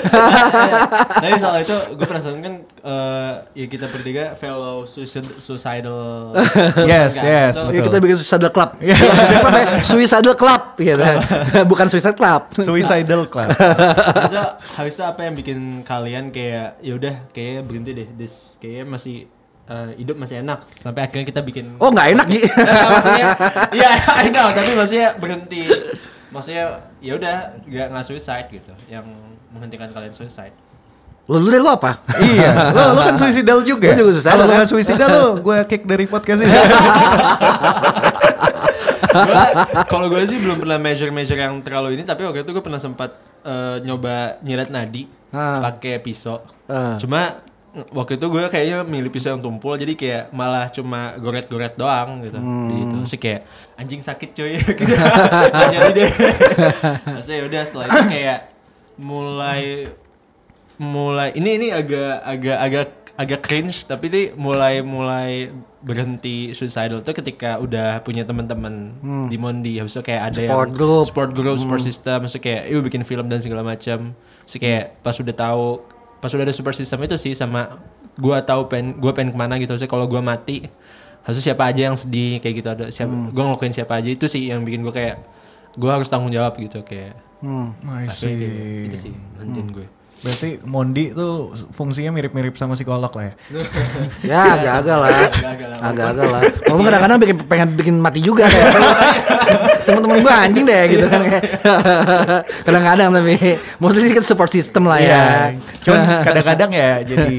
[1.22, 6.32] Tapi soal itu gue penasaran kan eh, ya kita bertiga fellow suicid- suicidal.
[6.90, 7.24] Yes, kan?
[7.24, 7.84] yes, So, Ya, betul.
[7.86, 8.70] kita bikin suicidal club.
[8.74, 11.02] Suicide club ya, suicidal club gitu.
[11.70, 12.40] Bukan suicide club.
[12.52, 13.48] Suicidal Club.
[13.50, 19.28] Harusnya harusnya apa yang bikin kalian kayak ya udah kayak berhenti deh, this kayak masih
[19.66, 21.76] eh, hidup masih enak sampai akhirnya kita bikin.
[21.76, 22.26] Oh, nggak enak.
[22.26, 23.26] Nggak, maksudnya,
[23.70, 23.90] iya
[24.22, 25.62] enak tapi maksudnya berhenti.
[26.30, 26.64] Maksudnya
[26.98, 29.02] ya udah nggak nggak suicide gitu, yang
[29.50, 30.54] menghentikan kalian suicide.
[31.26, 32.02] Lu dulu deh lu apa?
[32.18, 33.86] iya, lo lo kan suicidal juga.
[33.86, 34.56] Gua juga suicidal, Kalau lo kan?
[34.56, 36.54] nggak suicidal lo, gue kick dari podcast ini.
[39.86, 43.10] Kalau gue sih belum pernah measure-measure yang terlalu ini, tapi waktu itu gue pernah sempat
[43.42, 45.62] eh, nyoba nyilet nadi Ah.
[45.62, 46.42] pakai pisau.
[46.66, 46.98] Ah.
[46.98, 47.38] Cuma
[47.94, 52.38] waktu itu gue kayaknya milih pisau yang tumpul, jadi kayak malah cuma goret-goret doang gitu.
[52.42, 52.94] Gitu.
[53.06, 53.40] Terus kayak
[53.78, 54.58] anjing sakit cuy.
[54.80, 54.94] Gitu.
[55.70, 56.10] Jadi deh.
[57.14, 58.38] Terus ya udah setelah itu kayak
[59.00, 59.62] mulai
[60.80, 62.86] mulai ini ini agak agak agak
[63.20, 65.52] agak cringe tapi ini mulai mulai
[65.84, 68.96] berhenti suicidal tuh ketika udah punya teman-teman
[69.28, 71.04] di Mondi habis itu kayak ada Support yang group.
[71.04, 74.16] support group support system maksudnya kayak yuk bikin film dan segala macam
[74.48, 75.84] so kayak pas udah tahu
[76.20, 77.80] pas udah ada support system itu sih sama
[78.20, 79.72] gua tahu pen gua pengen ke mana gitu.
[79.80, 80.68] Sih kalau gua mati
[81.24, 84.48] harusnya siapa aja yang sedih kayak gitu ada siapa gua ngelakuin siapa aja itu sih
[84.52, 85.16] yang bikin gua kayak
[85.76, 87.16] gua harus tanggung jawab gitu kayak.
[87.40, 87.72] Hmm.
[87.88, 88.84] I kayak see.
[88.84, 89.88] itu sih nantiin gue
[90.20, 93.34] Berarti Mondi tuh fungsinya mirip-mirip sama psikolog lah ya.
[94.30, 95.10] Ya agak-agak lah.
[95.80, 96.42] Agak-agak lah.
[96.68, 98.68] Walaupun kadang-kadang bikin pengen bikin mati juga kayak.
[99.88, 101.44] Temen-temen gue anjing deh gitu kan kayak.
[102.68, 103.34] Kadang-kadang tapi
[103.80, 105.08] mostly sih kan support system lah ya.
[105.08, 105.24] Iya.
[105.82, 107.34] Cuman kadang-kadang ya jadi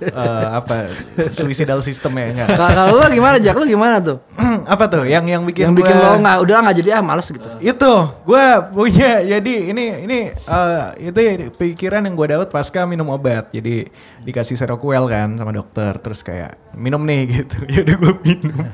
[0.00, 0.88] eh, apa
[1.34, 2.48] suicidal system ya enggak.
[2.54, 3.58] Kalau lu gimana Jack?
[3.58, 4.22] Lu gimana tuh?
[4.72, 7.26] apa tuh yang yang bikin Yang bikin gua- lo nggak udah nggak jadi ah males
[7.26, 7.50] gitu.
[7.58, 11.20] itu gue punya jadi ini ini eh, itu
[11.58, 13.52] pikiran yang gue dapat pasca minum obat.
[13.52, 13.88] Jadi
[14.24, 15.96] dikasih seroquel kan sama dokter.
[16.00, 17.56] Terus kayak minum nih gitu.
[17.68, 18.66] Ya udah gue minum.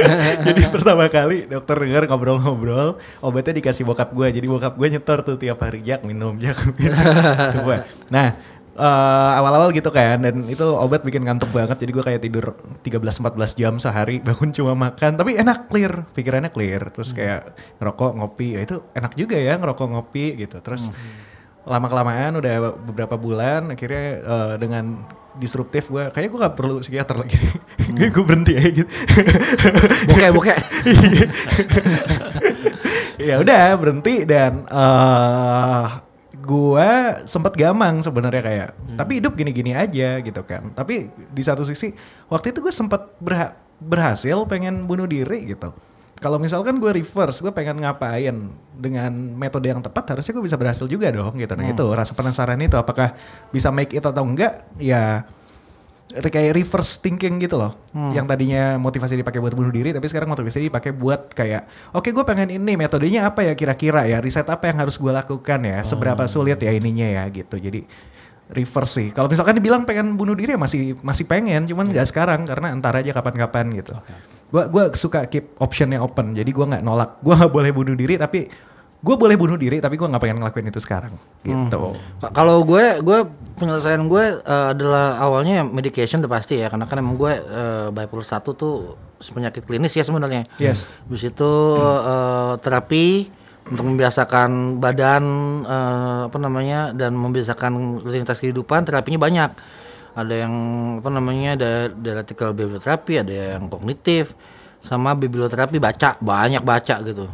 [0.46, 5.36] Jadi pertama kali dokter dengar ngobrol-ngobrol obatnya dikasih bokap gue jadi bokap gue nyetor tuh
[5.36, 6.96] tiap hari jak minum jak minum.
[7.52, 7.76] Semua
[8.08, 8.34] nah
[8.74, 10.24] eh, awal-awal gitu kan.
[10.24, 11.76] Dan itu obat bikin ngantuk banget.
[11.80, 15.20] Jadi gue kayak tidur 13-14 jam sehari bangun cuma makan.
[15.20, 16.08] Tapi enak clear.
[16.16, 16.90] Pikirannya clear.
[16.90, 18.48] Terus kayak ngerokok ngopi.
[18.56, 20.58] Ya itu enak juga ya ngerokok ngopi gitu.
[20.64, 20.88] Terus
[21.68, 22.54] lama kelamaan udah
[22.88, 24.96] beberapa bulan akhirnya eh, dengan
[25.38, 27.38] disruptif gue kayak gue gak perlu psikiater lagi.
[27.96, 28.90] Kayak gue berhenti aja gitu.
[30.10, 30.58] Bokeh bokeh.
[33.30, 35.86] ya udah berhenti dan eh
[36.40, 38.68] gua sempat gamang sebenarnya kayak.
[38.98, 40.74] Tapi hidup gini-gini aja gitu kan.
[40.74, 41.94] Tapi di satu sisi
[42.26, 45.70] waktu itu gue sempat berha- berhasil pengen bunuh diri gitu
[46.20, 48.36] kalau misalkan gue reverse gue pengen ngapain
[48.76, 51.56] dengan metode yang tepat harusnya gue bisa berhasil juga dong gitu.
[51.56, 53.16] Nah itu rasa penasaran itu apakah
[53.48, 55.24] bisa make it atau enggak ya
[56.10, 57.72] kayak reverse thinking gitu loh.
[58.12, 62.24] Yang tadinya motivasi dipakai buat bunuh diri tapi sekarang motivasi dipakai buat kayak oke gue
[62.28, 64.20] pengen ini metodenya apa ya kira-kira ya?
[64.20, 65.80] Riset apa yang harus gue lakukan ya?
[65.80, 67.24] Seberapa sulit ya ininya ya?
[67.32, 67.56] Gitu.
[67.56, 67.88] Jadi
[68.50, 69.08] reverse sih.
[69.14, 72.92] Kalau misalkan dibilang pengen bunuh diri ya masih masih pengen cuman nggak sekarang karena entar
[72.92, 73.96] aja kapan-kapan gitu.
[74.50, 76.34] Gua gua suka keep optionnya open.
[76.34, 77.10] Jadi gua nggak nolak.
[77.22, 78.46] Gua nggak boleh bunuh diri tapi
[79.00, 81.96] gue boleh bunuh diri tapi gue nggak pengen ngelakuin itu sekarang gitu.
[82.20, 83.18] Ka- Kalau gue, gue
[83.56, 88.28] penyelesaian gue eh, adalah awalnya medication udah pasti ya, karena kan emang gue eh, bipolar
[88.28, 89.00] satu tuh
[89.32, 90.44] penyakit klinis ya sebenarnya.
[90.60, 90.84] Yes.
[91.08, 93.32] Habis itu eh, terapi
[93.72, 95.24] untuk membiasakan badan
[95.64, 99.79] eh, apa namanya dan membiasakan rutinitas kehidupan terapinya banyak.
[100.20, 100.54] Ada yang
[100.98, 104.36] apa namanya ada dialectical behavior therapy, ada yang kognitif,
[104.80, 107.24] sama biblioterapi baca banyak baca gitu.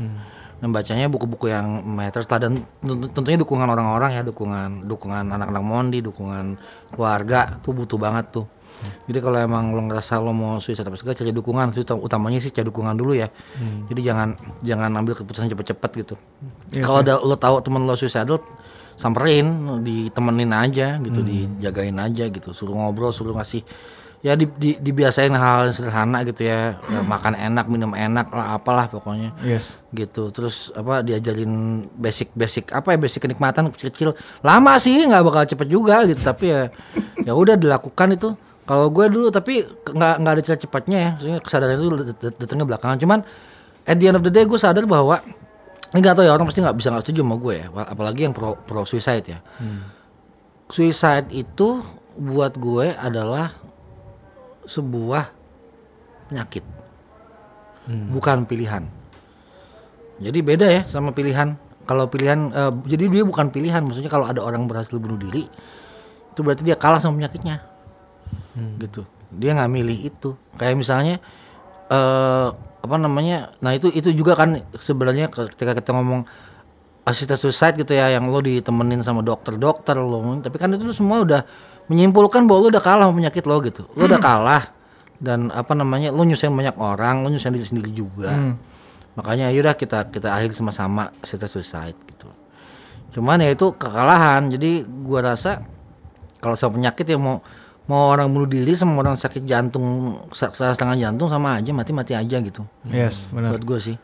[0.57, 5.61] Yang bacanya buku-buku yang matters lah dan tentu- tentunya dukungan orang-orang ya, dukungan dukungan anak-anak
[5.61, 6.57] Mondi, dukungan
[6.91, 8.47] keluarga tuh butuh banget tuh.
[9.09, 12.37] Jadi kalau emang lo ngerasa lo mau suicide apa segala cari dukungan, sih utam- utamanya
[12.39, 13.29] sih cari dukungan dulu ya.
[13.89, 16.15] Jadi jangan jangan ambil keputusan cepet-cepet gitu.
[16.85, 18.37] kalau ada lo tahu temen lo suicidal,
[18.97, 19.47] samperin,
[19.81, 23.61] ditemenin aja gitu, dijagain aja gitu, suruh ngobrol, suruh ngasih
[24.25, 28.57] ya di, di- dibiasain hal yang sederhana gitu ya, Ya, makan enak, minum enak lah,
[28.57, 29.37] apalah pokoknya.
[29.41, 29.77] Yes.
[29.93, 30.33] gitu.
[30.35, 31.53] Terus apa diajarin
[31.95, 34.17] basic basic apa ya basic kenikmatan kecil-kecil.
[34.41, 36.73] Lama sih nggak bakal cepet juga gitu tapi ya
[37.23, 38.35] ya udah dilakukan itu.
[38.67, 41.11] Kalau gue dulu tapi nggak nggak ada cepat cepatnya ya.
[41.39, 42.99] Kesadaran itu dat- dat- datangnya belakangan.
[42.99, 43.19] Cuman
[43.85, 45.23] at the end of the day gue sadar bahwa
[45.95, 48.35] ini nggak tahu ya orang pasti nggak bisa nggak setuju sama gue ya apalagi yang
[48.35, 49.39] pro pro suicide ya
[50.67, 51.85] suicide itu
[52.17, 53.53] buat gue adalah
[54.67, 55.31] sebuah
[56.33, 56.65] penyakit
[58.11, 58.83] bukan pilihan
[60.17, 61.57] jadi beda ya sama pilihan.
[61.87, 65.47] Kalau pilihan eh, jadi dia bukan pilihan, maksudnya kalau ada orang berhasil bunuh diri
[66.37, 67.61] itu berarti dia kalah sama penyakitnya.
[68.81, 69.05] Gitu.
[69.33, 70.35] Dia nggak milih itu.
[70.57, 71.17] Kayak misalnya
[71.87, 72.49] eh
[72.87, 73.53] apa namanya?
[73.61, 76.23] Nah, itu itu juga kan sebenarnya ketika kita ngomong
[77.07, 81.47] assisted suicide gitu ya yang lo ditemenin sama dokter-dokter lo tapi kan itu semua udah
[81.87, 83.83] menyimpulkan bahwa lo udah kalah sama penyakit lo gitu.
[83.95, 84.63] Lo udah kalah
[85.23, 88.35] dan apa namanya lo nyusahin banyak orang lo nyusahin diri sendiri juga.
[89.17, 92.29] Makanya yaudah kita kita akhiri sama-sama assisted suicide gitu.
[93.17, 94.51] Cuman ya itu kekalahan.
[94.51, 95.63] Jadi gua rasa
[96.43, 97.41] kalau sama penyakit ya mau
[97.87, 102.37] mau orang bunuh diri sama orang sakit jantung setengah jantung sama aja mati mati aja
[102.43, 102.67] gitu.
[102.91, 103.55] Yes, benar.
[103.55, 103.97] buat gue sih.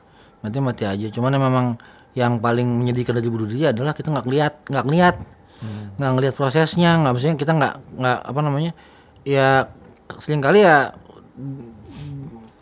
[0.42, 1.06] Mati mati aja.
[1.10, 1.66] Cuman ya memang
[2.14, 5.16] yang paling menyedihkan dari bunuh diri adalah kita nggak ngeliat nggak ngeliat
[5.96, 8.72] nggak ngeliat prosesnya nggak maksudnya kita nggak nggak apa namanya
[9.22, 9.70] ya
[10.18, 10.92] sering kali ya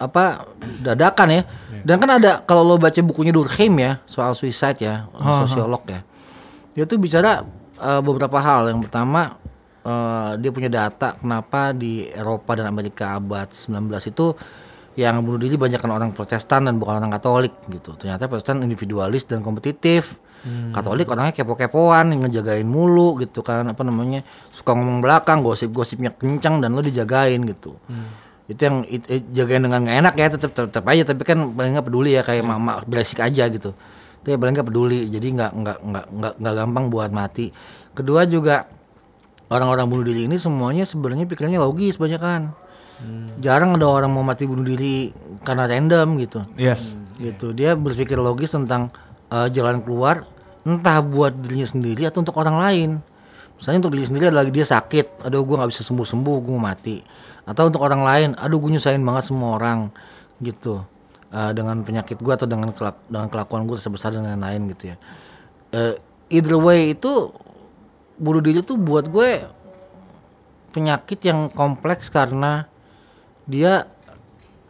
[0.00, 0.48] apa
[0.80, 1.42] dadakan ya.
[1.80, 6.04] Dan kan ada kalau lo baca bukunya Durkheim ya soal suicide ya sosiolog ya
[6.74, 7.44] dia tuh bicara
[7.76, 8.70] eh, beberapa hal.
[8.70, 9.36] Yang pertama
[9.82, 14.34] eh, dia punya data kenapa di Eropa dan Amerika abad 19 itu
[14.98, 17.94] yang bunuh diri banyak kan orang Protestan dan bukan orang Katolik gitu.
[17.94, 20.18] Ternyata Protestan individualis dan kompetitif.
[20.72, 26.72] Katolik orangnya kepo-kepoan, ngejagain mulu gitu kan, apa namanya suka ngomong belakang, gosip-gosipnya kencang dan
[26.72, 27.76] lo dijagain gitu.
[28.48, 31.04] Itu yang it- it- jagain dengan gak enak ya, tetap tetap aja.
[31.04, 33.76] Tapi kan paling nggak peduli ya kayak mama beresik aja gitu.
[34.24, 36.04] Tapi paling nggak peduli, jadi nggak nggak nggak
[36.40, 37.52] nggak gampang buat mati.
[37.92, 38.64] Kedua juga
[39.50, 42.42] orang-orang bunuh diri ini semuanya sebenarnya pikirannya logis banyak kan.
[43.40, 45.08] Jarang ada orang mau mati bunuh diri
[45.40, 46.44] karena random gitu.
[46.54, 46.92] Yes.
[47.16, 47.56] Gitu.
[47.56, 48.92] Dia berpikir logis tentang
[49.32, 50.24] eh, jalan keluar
[50.68, 52.90] entah buat dirinya sendiri atau untuk orang lain.
[53.56, 57.00] Misalnya untuk diri sendiri adalah dia sakit, aduh gue nggak bisa sembuh-sembuh, gue mau mati.
[57.44, 59.88] Atau untuk orang lain, aduh gue nyusahin banget semua orang
[60.40, 60.80] gitu.
[61.32, 64.96] Eh, dengan penyakit gue atau dengan kelak- dengan kelakuan gue sebesar dan lain-lain gitu ya.
[65.72, 65.94] Eh,
[66.36, 67.32] either way itu
[68.20, 69.40] bunuh diri tuh buat gue
[70.70, 72.68] penyakit yang kompleks karena
[73.48, 73.88] dia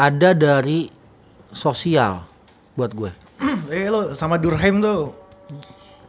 [0.00, 0.88] ada dari
[1.52, 2.24] sosial
[2.78, 3.10] buat gue.
[3.74, 5.12] eh lo sama Durkheim tuh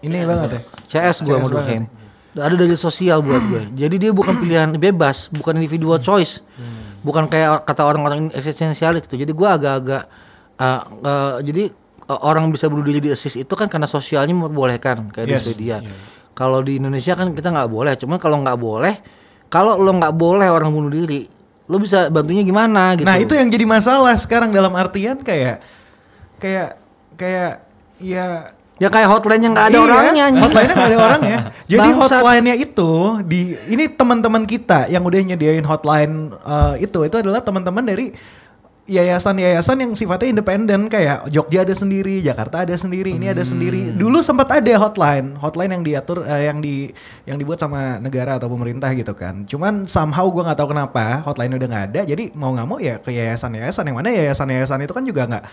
[0.05, 0.61] ini banget ya.
[0.87, 1.83] CS gue sama Durkheim.
[2.31, 3.61] Ada dari sosial buat gue.
[3.81, 6.39] Jadi dia bukan pilihan bebas, bukan individual choice.
[7.01, 9.17] Bukan kayak kata orang-orang eksistensialis gitu.
[9.17, 10.05] Jadi gue agak-agak
[10.61, 11.73] uh, uh, jadi
[12.05, 15.41] uh, orang bisa bunuh diri di assist itu kan karena sosialnya memperbolehkan kayak Yes.
[15.41, 15.77] di Swedia.
[16.31, 17.93] Kalau di Indonesia kan kita nggak boleh.
[17.95, 18.95] Cuman kalau nggak boleh,
[19.47, 21.27] kalau lo nggak boleh orang bunuh diri,
[21.67, 23.05] lo bisa bantunya gimana gitu.
[23.05, 25.59] Nah itu yang jadi masalah sekarang dalam artian kayak
[26.39, 26.79] kayak
[27.15, 27.61] kayak
[28.01, 28.49] ya
[28.81, 30.25] ya kayak hotline yang nggak ada Iya, orangnya.
[30.41, 31.39] Hotline-nya nggak ada orangnya.
[31.71, 32.01] Jadi Bangsat.
[32.17, 32.91] hotline-nya itu
[33.21, 38.09] di ini teman-teman kita yang udah nyediain hotline eh, itu itu adalah teman-teman dari
[38.89, 43.93] yayasan-yayasan yang sifatnya independen kayak Jogja ada sendiri, Jakarta ada sendiri, ini ada sendiri.
[43.93, 46.89] Dulu sempat ada hotline, hotline yang diatur eh, yang di
[47.29, 49.45] yang dibuat sama negara atau pemerintah gitu kan.
[49.45, 52.01] Cuman somehow gua nggak tahu kenapa hotline udah nggak ada.
[52.09, 55.45] Jadi mau nggak mau ya ke yayasan-yayasan yang mana yayasan-yayasan itu kan juga nggak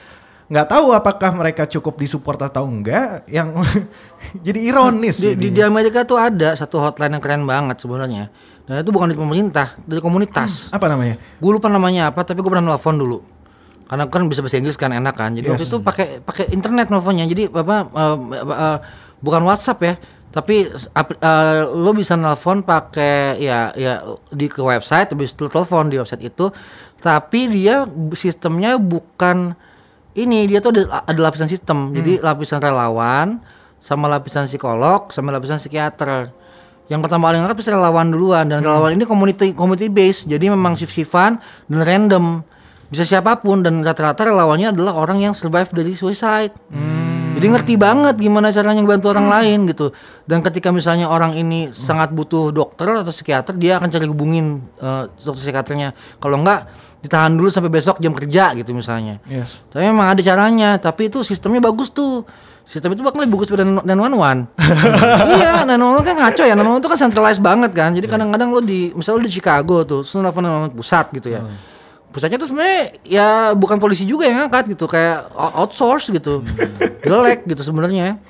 [0.48, 3.52] nggak tahu apakah mereka cukup disupport atau enggak yang
[4.46, 5.60] jadi ironis di, di, di.
[5.60, 8.32] Amerika tuh ada satu hotline yang keren banget sebenarnya
[8.68, 10.68] dan itu bukan dari pemerintah dari komunitas.
[10.68, 11.16] Apa namanya?
[11.40, 13.18] Gue lupa namanya apa tapi gue pernah nelfon dulu.
[13.88, 15.32] Karena kan bisa bahasa Inggris kan enak kan.
[15.32, 15.72] Jadi waktu Yes.
[15.72, 17.24] itu pakai pakai internet nelfonnya.
[17.24, 18.78] Jadi apa eh, eh,
[19.18, 19.94] bukan WhatsApp ya
[20.28, 25.88] tapi ap- eh, lo bisa nelfon pakai ya ya di ke website habis itu telepon
[25.88, 26.52] di website itu.
[27.00, 29.56] Tapi dia sistemnya bukan
[30.12, 31.96] ini dia tuh ada, ada lapisan sistem.
[31.96, 33.40] Jadi lapisan relawan
[33.80, 36.28] sama lapisan psikolog sama lapisan psikiater
[36.88, 38.48] yang pertama paling angkat pasti relawan duluan.
[38.48, 41.36] Dan relawan ini community community based jadi memang shift shiftan
[41.68, 42.40] dan random.
[42.88, 43.60] Bisa siapa pun.
[43.60, 46.56] Dan rata-rata relawannya adalah orang yang survive dari suicide.
[47.38, 49.94] Jadi ngerti banget gimana caranya bantu orang lain gitu.
[50.26, 55.06] Dan ketika misalnya orang ini sangat butuh dokter atau psikiater dia akan cari hubungin eh,
[55.22, 55.94] dokter psikiaternya.
[56.18, 56.66] Kalau enggak
[56.98, 59.22] ditahan dulu sampai besok jam kerja gitu misalnya.
[59.30, 59.62] Yes.
[59.70, 62.26] Tapi memang ada caranya, tapi itu sistemnya bagus tuh.
[62.68, 64.40] Sistem itu bakal lebih bagus daripada dan one one.
[65.40, 66.52] iya, dan one kan ngaco ya.
[66.52, 67.96] Dan one itu kan centralized banget kan.
[67.96, 71.40] Jadi kadang-kadang lo di, misalnya lo di Chicago tuh, terus nelfon 911 pusat gitu ya.
[72.12, 76.44] Pusatnya tuh sebenarnya ya bukan polisi juga yang ngangkat gitu, kayak out- outsource gitu,
[77.08, 78.20] jelek gitu sebenarnya.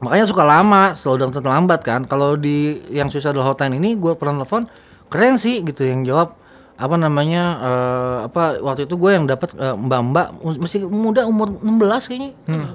[0.00, 2.00] Makanya suka lama, selalu datang terlambat kan.
[2.04, 4.68] Kalau di yang suicidal hotline ini, gue pernah telepon,
[5.08, 6.36] keren sih gitu yang jawab
[6.80, 12.08] apa namanya eh, apa waktu itu gue yang dapat eh, mbak-mbak masih muda umur 16
[12.08, 12.30] kayaknya.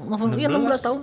[0.06, 1.02] Nelfon, iya 16 tahun.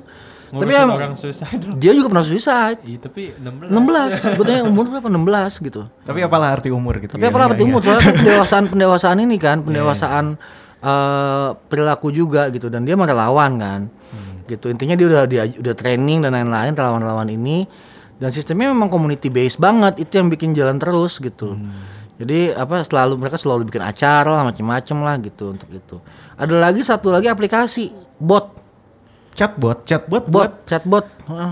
[0.52, 1.72] Tapi Ngurusin yang orang suicidal.
[1.80, 2.80] dia juga pernah suicide.
[2.84, 3.72] Iya, tapi 16.
[3.72, 5.08] 16 sebetulnya umur berapa?
[5.08, 5.82] 16 gitu.
[6.04, 7.16] Tapi apalah arti umur gitu.
[7.16, 7.66] Tapi ya, apa ya, arti ya.
[7.72, 7.80] umur?
[7.80, 10.24] Soalnya pendewasaan pendewasaan ini kan pendewasaan
[10.84, 12.68] eh, perilaku juga gitu.
[12.68, 13.80] Dan dia mah relawan kan.
[14.44, 14.68] Gitu.
[14.68, 17.64] Intinya dia udah dia udah training dan lain-lain lawan-lawan ini.
[18.20, 20.04] Dan sistemnya memang community based banget.
[20.04, 21.56] Itu yang bikin jalan terus gitu
[22.22, 25.96] jadi apa selalu mereka selalu bikin acara lah macem-macem lah gitu untuk itu
[26.34, 28.62] ada lagi satu lagi aplikasi bot
[29.32, 31.06] Chatbot, chatbot bot buat chatbot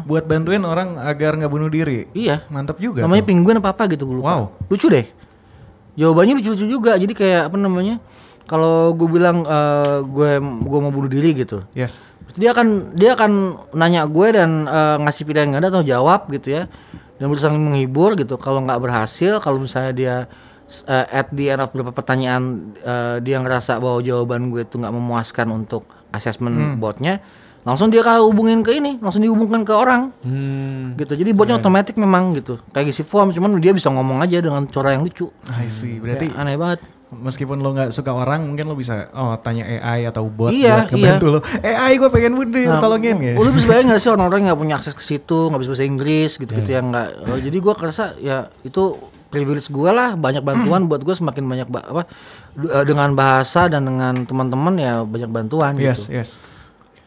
[0.05, 2.13] buat bantuin orang agar nggak bunuh diri.
[2.13, 3.01] iya Mantap juga.
[3.01, 3.29] namanya tuh.
[3.33, 4.43] penguin apa apa gitu gue lupa Wow.
[4.69, 5.09] lucu deh
[5.97, 7.97] jawabannya lucu-lucu juga jadi kayak apa namanya
[8.45, 10.31] kalau gue bilang eh, gue
[10.61, 11.97] gue mau bunuh diri gitu Yes.
[12.37, 13.33] dia akan dia akan
[13.73, 16.69] nanya gue dan eh, ngasih pilihan yang ada atau jawab gitu ya
[17.17, 20.15] dan berusaha menghibur gitu kalau nggak berhasil kalau misalnya dia
[20.85, 22.43] eh, at the end of beberapa pertanyaan
[22.77, 27.19] eh, dia ngerasa bahwa jawaban gue itu nggak memuaskan untuk asesmen botnya
[27.61, 30.97] langsung dia hubungin ke ini langsung dihubungkan ke orang Hmm.
[30.97, 34.65] gitu jadi botnya otomatis memang gitu kayak isi form cuman dia bisa ngomong aja dengan
[34.65, 36.01] cara yang lucu I see.
[36.01, 36.81] Berarti Ya, aneh banget
[37.11, 40.95] meskipun lo nggak suka orang, mungkin lo bisa oh tanya AI atau bot Iya, buat
[40.95, 41.39] ngebantu lo.
[41.59, 43.35] AI gue pengen bunuh diri, Nah, tolongin ya.
[43.35, 45.85] Lu bisa bayangin gak sih orang-orang yang gak punya akses ke situ, nggak bisa bahasa
[45.85, 47.09] Inggris gitu-gitu yang nggak.
[47.27, 48.95] oh, jadi gua kerasa ya itu
[49.31, 52.03] privilege gue lah, banyak bantuan buat gue semakin banyak ba- apa
[52.59, 56.19] eh, dengan bahasa dan dengan teman-teman ya banyak bantuan Yes, gitu.
[56.19, 56.31] yes.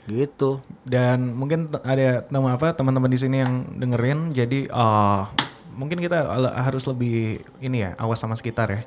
[0.03, 0.59] Gitu.
[0.83, 5.31] Dan mungkin ada nama apa teman-teman di sini yang dengerin, jadi ah,
[5.75, 8.81] mungkin kita harus lebih ini ya awas sama sekitar ya.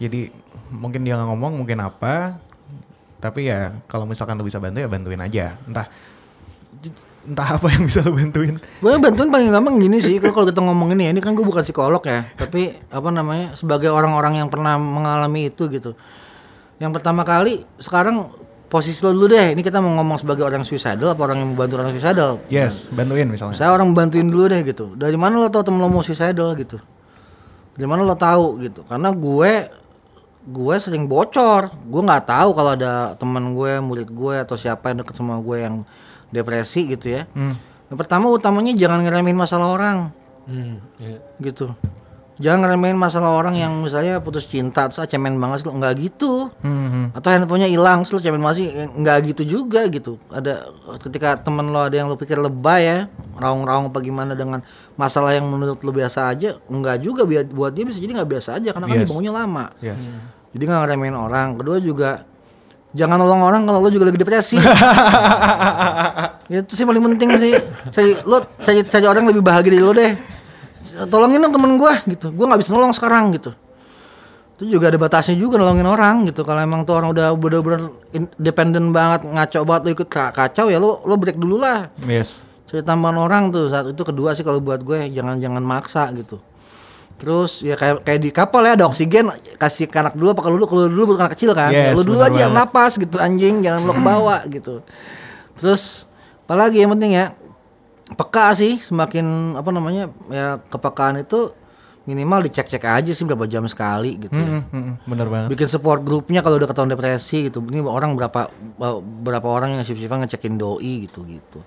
[0.00, 0.32] Jadi
[0.68, 2.40] mungkin dia nggak ngomong, mungkin apa,
[3.20, 5.56] tapi ya kalau misalkan lo bisa bantu ya bantuin aja.
[5.64, 5.86] Entah
[7.24, 8.60] entah apa yang bisa lo bantuin.
[8.84, 11.64] Gue bantuan paling gampang gini sih, kalau kita ngomong ini ya, ini kan gue bukan
[11.64, 15.96] psikolog ya, tapi apa namanya sebagai orang-orang yang pernah mengalami itu gitu.
[16.76, 18.28] Yang pertama kali sekarang
[18.68, 21.78] posisi lo dulu deh, ini kita mau ngomong sebagai orang suicidal apa orang yang membantu
[21.78, 22.42] orang suicidal.
[22.50, 23.54] Yes, bantuin misalnya.
[23.54, 24.92] Saya orang bantuin dulu deh gitu.
[24.98, 26.82] Dari mana lo tau temen lo mau suicidal gitu?
[27.78, 28.82] Dari mana lo tahu gitu?
[28.84, 29.52] Karena gue
[30.44, 31.70] gue sering bocor.
[31.88, 35.56] Gue nggak tahu kalau ada teman gue, murid gue atau siapa yang deket sama gue
[35.62, 35.86] yang
[36.34, 37.30] depresi gitu ya.
[37.30, 37.54] Hmm.
[37.86, 40.10] Yang pertama utamanya jangan ngeremehin masalah orang
[40.44, 40.82] Hmm.
[40.98, 41.22] iya.
[41.40, 41.70] gitu.
[42.34, 45.94] Jangan ngeremehin masalah orang yang misalnya putus cinta terus ah, cemen banget sih lo nggak
[46.02, 46.50] gitu.
[46.60, 47.06] Hmm, hmm.
[47.14, 50.18] Atau handphonenya hilang terus cemen masih nggak gitu juga gitu.
[50.28, 50.66] Ada
[50.98, 52.98] ketika temen lo ada yang lo pikir lebay ya,
[53.38, 54.66] raung-raung apa gimana dengan
[54.98, 58.74] masalah yang menurut lo biasa aja, nggak juga buat dia bisa jadi nggak biasa aja
[58.74, 59.02] karena kan Yes.
[59.06, 59.64] dibangunnya lama.
[59.78, 60.02] Yes.
[60.50, 61.48] Jadi nggak ngeremehin orang.
[61.54, 62.10] Kedua juga
[62.94, 64.56] jangan nolong orang kalau lo juga lagi depresi.
[66.48, 67.52] itu sih paling penting sih.
[67.90, 70.12] Cari lo cari, cari orang lebih bahagia dari lo deh.
[71.10, 72.30] Tolongin dong temen gue gitu.
[72.30, 73.50] Gue nggak bisa nolong sekarang gitu.
[74.54, 76.46] Itu juga ada batasnya juga nolongin orang gitu.
[76.46, 80.78] Kalau emang tuh orang udah bener-bener independen banget, ngaco banget lo ikut ka- kacau ya
[80.78, 81.90] lo lo break dulu lah.
[82.06, 82.46] Yes.
[82.70, 86.38] Cari tambahan orang tuh saat itu kedua sih kalau buat gue jangan jangan maksa gitu.
[87.14, 90.54] Terus ya kayak kayak di kapal ya ada oksigen kasih ke anak dulu apa kalau
[90.58, 91.70] dulu kalau dulu bukan anak kecil kan.
[91.70, 94.82] Yes, lu dulu bener aja yang napas gitu anjing jangan lo ke bawah gitu.
[95.54, 96.04] Terus
[96.44, 97.32] apalagi yang penting ya
[98.18, 101.54] peka sih semakin apa namanya ya kepekaan itu
[102.04, 104.36] minimal dicek-cek aja sih berapa jam sekali gitu.
[104.36, 104.44] ya.
[104.44, 104.94] Hmm, hmm, hmm.
[105.08, 105.48] Bener banget.
[105.56, 107.64] Bikin support grupnya kalau udah ketahuan depresi gitu.
[107.64, 108.52] Ini orang berapa
[109.24, 111.64] berapa orang yang shift-shiftan ngecekin doi gitu gitu.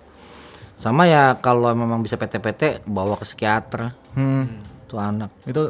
[0.77, 4.62] Sama ya kalau memang bisa PT-PT bawa ke psikiater Hmm.
[4.88, 5.30] Tuh anak.
[5.43, 5.67] itu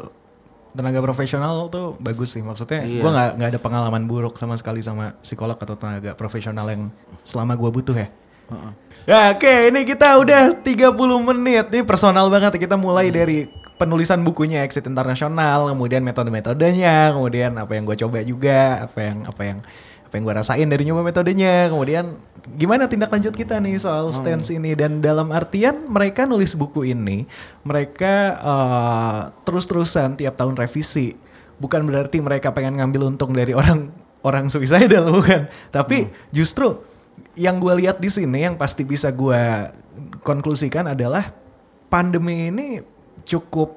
[0.70, 3.02] tenaga profesional tuh bagus sih maksudnya Iya.
[3.02, 6.88] gua nggak nggak ada pengalaman buruk sama sekali sama psikolog atau tenaga profesional yang
[7.26, 8.08] selama gua butuh ya
[8.48, 8.72] Heeh.
[9.04, 13.44] Ya oke ini kita udah 30 menit Ini personal banget kita mulai dari
[13.76, 19.42] penulisan bukunya Exit Internasional Kemudian metode-metodenya Kemudian apa yang gue coba juga Apa yang apa
[19.44, 19.58] yang
[20.08, 21.68] apa yang gue rasain dari nyoba metodenya.
[21.68, 22.16] Kemudian
[22.56, 24.72] gimana tindak lanjut kita nih soal stance ini.
[24.72, 27.28] Dan dalam artian mereka nulis buku ini
[27.68, 31.12] Mereka eh, terus-terusan tiap tahun revisi.
[31.60, 33.92] Bukan berarti mereka pengen ngambil untung dari orang
[34.24, 35.44] orang suicidal bukan.
[35.68, 36.80] Tapi justru
[37.36, 39.68] yang gue lihat di sini yang pasti bisa gue
[40.24, 41.36] konklusikan adalah
[41.92, 42.80] pandemi ini
[43.28, 43.76] cukup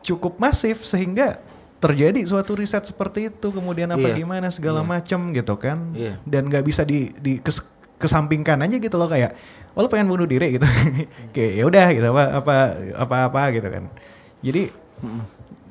[0.00, 1.36] cukup masif sehingga
[1.80, 4.16] terjadi suatu riset seperti itu kemudian apa Iya.
[4.16, 5.92] gimana segala macam gitu kan.
[5.92, 6.20] Iya.
[6.22, 7.64] dan nggak bisa di, di kes-
[7.96, 9.32] kesampingkan aja gitu loh kayak
[9.72, 10.56] oh lo pengen bunuh diri?
[10.56, 10.64] gitu.
[11.34, 12.54] Kayak ya udah gitu apa apa
[12.96, 13.84] apa apa gitu kan.
[14.40, 14.62] Jadi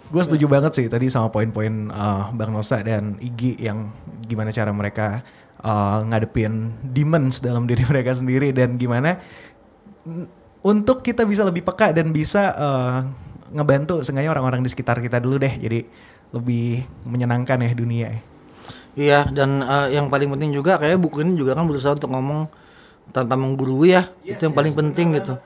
[0.09, 3.93] gue setuju banget sih tadi sama poin-poin uh, bang Nosa dan Igi yang
[4.25, 5.21] gimana cara mereka
[5.61, 9.21] uh, ngadepin demons dalam diri mereka sendiri dan gimana
[10.59, 12.99] untuk kita bisa lebih peka dan bisa uh,
[13.53, 15.85] ngebantu seenggaknya orang-orang di sekitar kita dulu deh jadi
[16.29, 18.21] lebih menyenangkan ya dunia ya.
[18.99, 22.49] Iya dan eh, yang paling penting juga kayak buku ini juga kan berusaha untuk ngomong
[23.09, 24.05] tanpa menggurui ya.
[24.21, 25.37] itu yang paling penting gitu.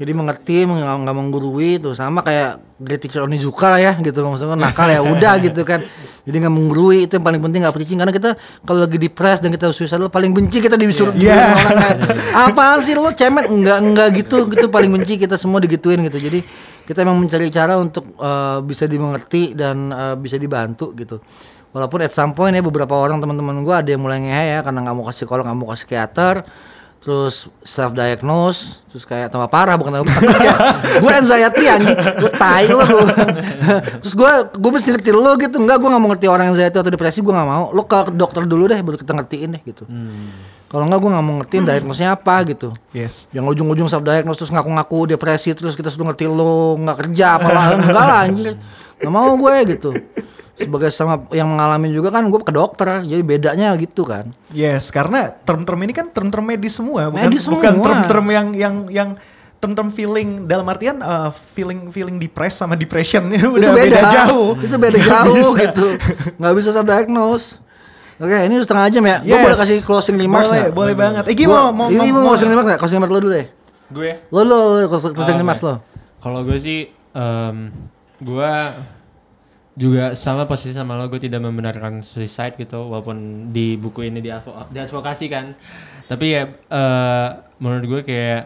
[0.00, 4.88] Jadi mengerti, nggak menggurui tuh sama kayak Great Teacher Onizuka lah ya gitu maksudnya nakal
[4.88, 5.84] ya udah gitu kan.
[6.24, 8.30] Jadi nggak menggurui itu yang paling penting nggak preaching karena kita
[8.64, 11.36] kalau lagi depres dan kita suicidal paling benci kita disuruh Iya.
[11.36, 11.96] disuruh orang kayak,
[12.48, 16.16] apaan sih lo cemen enggak enggak gitu gitu paling benci kita semua digituin gitu.
[16.16, 16.40] Jadi
[16.90, 21.22] kita emang mencari cara untuk eh, bisa dimengerti dan eh, bisa dibantu gitu.
[21.70, 24.82] Walaupun at some point ya beberapa orang teman-teman gua ada yang mulai ngehe ya karena
[24.82, 26.34] nggak mau kasih psikolog, nggak mau kasih psikiater,
[26.98, 32.68] terus self diagnose, terus kayak tambah parah bukan tambah parah, gue anxiety anjing, gue tai
[32.68, 32.84] lo
[34.02, 36.90] terus gue gue mesti ngerti lo gitu, enggak gue nggak mau ngerti orang anxiety atau
[36.90, 39.88] depresi gue nggak mau, lo ke dokter dulu deh baru kita ngertiin deh gitu.
[40.70, 42.70] Kalau enggak gue nggak mau ngertiin diagnosnya apa gitu.
[42.94, 43.26] Yes.
[43.34, 47.74] Yang ujung-ujung self diagnose terus ngaku-ngaku depresi terus kita sudah ngerti lo nggak kerja apalah
[47.74, 48.54] enggak lah anjir.
[49.02, 49.90] Nggak mau gue gitu.
[50.54, 54.28] Sebagai sama yang mengalami juga kan gue ke dokter, jadi bedanya gitu kan.
[54.52, 57.86] Yes, karena term-term ini kan term-term medis semua, bukan Medis bukan semua.
[57.88, 59.08] term-term yang yang yang
[59.56, 64.52] term-term feeling dalam artian uh, feeling feeling depressed sama depression udah itu beda, jauh.
[64.60, 65.60] Itu beda Nggak jauh bisa.
[65.64, 65.86] gitu.
[66.36, 67.46] Nggak bisa self diagnose.
[68.20, 69.16] Oke, ini udah setengah jam ya.
[69.18, 69.42] Gue Yes.
[69.42, 70.76] boleh kasih closing remarks Boleh, nggak?
[70.76, 71.22] boleh banget.
[71.24, 72.78] Eh, Gua- gimana mau ini mau, mau closing remarks nggak?
[72.78, 73.46] Closing remarks lo dulu deh.
[73.90, 75.74] Gue Lo lo, lo closing Oh, remarks lo.
[76.18, 77.56] Kalau gue sih em,
[78.20, 78.52] gue
[79.74, 83.16] juga sama posisi sama lo gue tidak membenarkan suicide gitu walaupun
[83.48, 85.56] di buku ini diadvo- diadvokasi kan
[86.04, 88.42] tapi ya eh, menurut gue kayak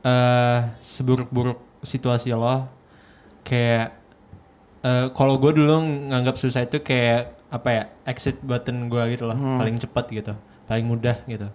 [0.00, 2.68] eh seburuk-buruk situasi lo
[3.42, 3.90] kayak
[4.80, 9.36] eh, kalau gue dulu nganggap suicide itu kayak apa ya exit button gue gitu loh
[9.36, 10.34] paling cepat gitu
[10.68, 11.48] paling mudah gitu.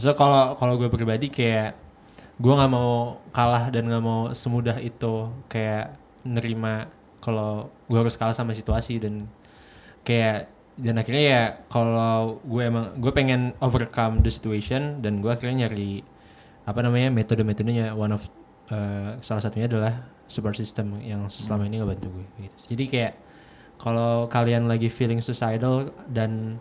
[0.00, 1.76] So kalau kalau gue pribadi kayak
[2.40, 5.92] gue nggak mau kalah dan nggak mau semudah itu kayak
[6.24, 6.88] nerima
[7.20, 9.28] kalau gue harus kalah sama situasi dan
[10.06, 10.48] kayak
[10.80, 16.00] dan akhirnya ya kalau gue emang gue pengen overcome the situation dan gue akhirnya nyari
[16.64, 17.92] apa namanya metode-metodenya.
[17.92, 18.24] One of
[18.72, 22.56] uh, salah satunya adalah support system yang selama ini ngebantu gue gitu.
[22.72, 23.12] jadi kayak
[23.82, 26.54] kalau kalian lagi feeling suicidal dan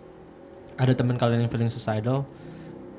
[0.75, 2.25] ada teman kalian yang feeling suicidal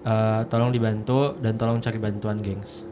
[0.07, 2.87] uh, tolong dibantu dan tolong cari bantuan gengs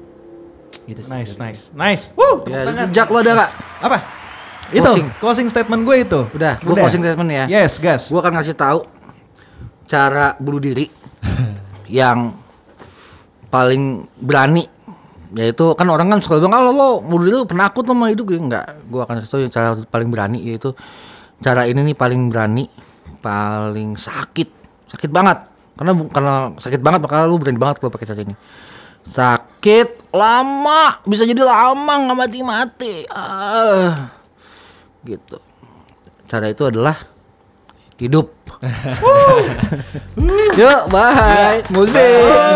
[0.87, 2.03] gitu sih Nice, nice, nice.
[2.14, 2.66] Woo, Ya.
[2.91, 3.51] Jack lo ada nggak?
[3.78, 3.99] Apa?
[4.70, 5.09] Itu Closing.
[5.18, 6.20] closing statement gue itu.
[6.31, 7.45] Udah, gue closing statement ya.
[7.51, 8.07] Yes, gas.
[8.07, 8.87] Gue akan ngasih tahu
[9.91, 10.87] cara bunuh diri
[11.91, 12.35] yang
[13.51, 14.62] paling berani
[15.31, 18.26] yaitu kan orang kan suka bilang kalau lo bunuh diri lo penakut lo sama hidup
[18.31, 20.70] gitu enggak gue akan kasih tahu yang cara paling berani yaitu
[21.41, 22.68] cara ini nih paling berani
[23.20, 24.49] paling sakit.
[24.88, 25.45] Sakit banget.
[25.76, 28.36] Karena karena sakit banget makanya lu berani banget kalau pakai cara ini.
[29.09, 31.01] Sakit lama.
[31.09, 34.12] Bisa jadi lama nggak mati mati ah.
[35.05, 35.41] Gitu.
[36.28, 36.97] Cara itu adalah
[37.97, 38.36] hidup.
[40.61, 41.64] Yuk bye.
[41.72, 42.05] Musik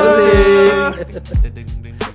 [0.04, 2.04] musik.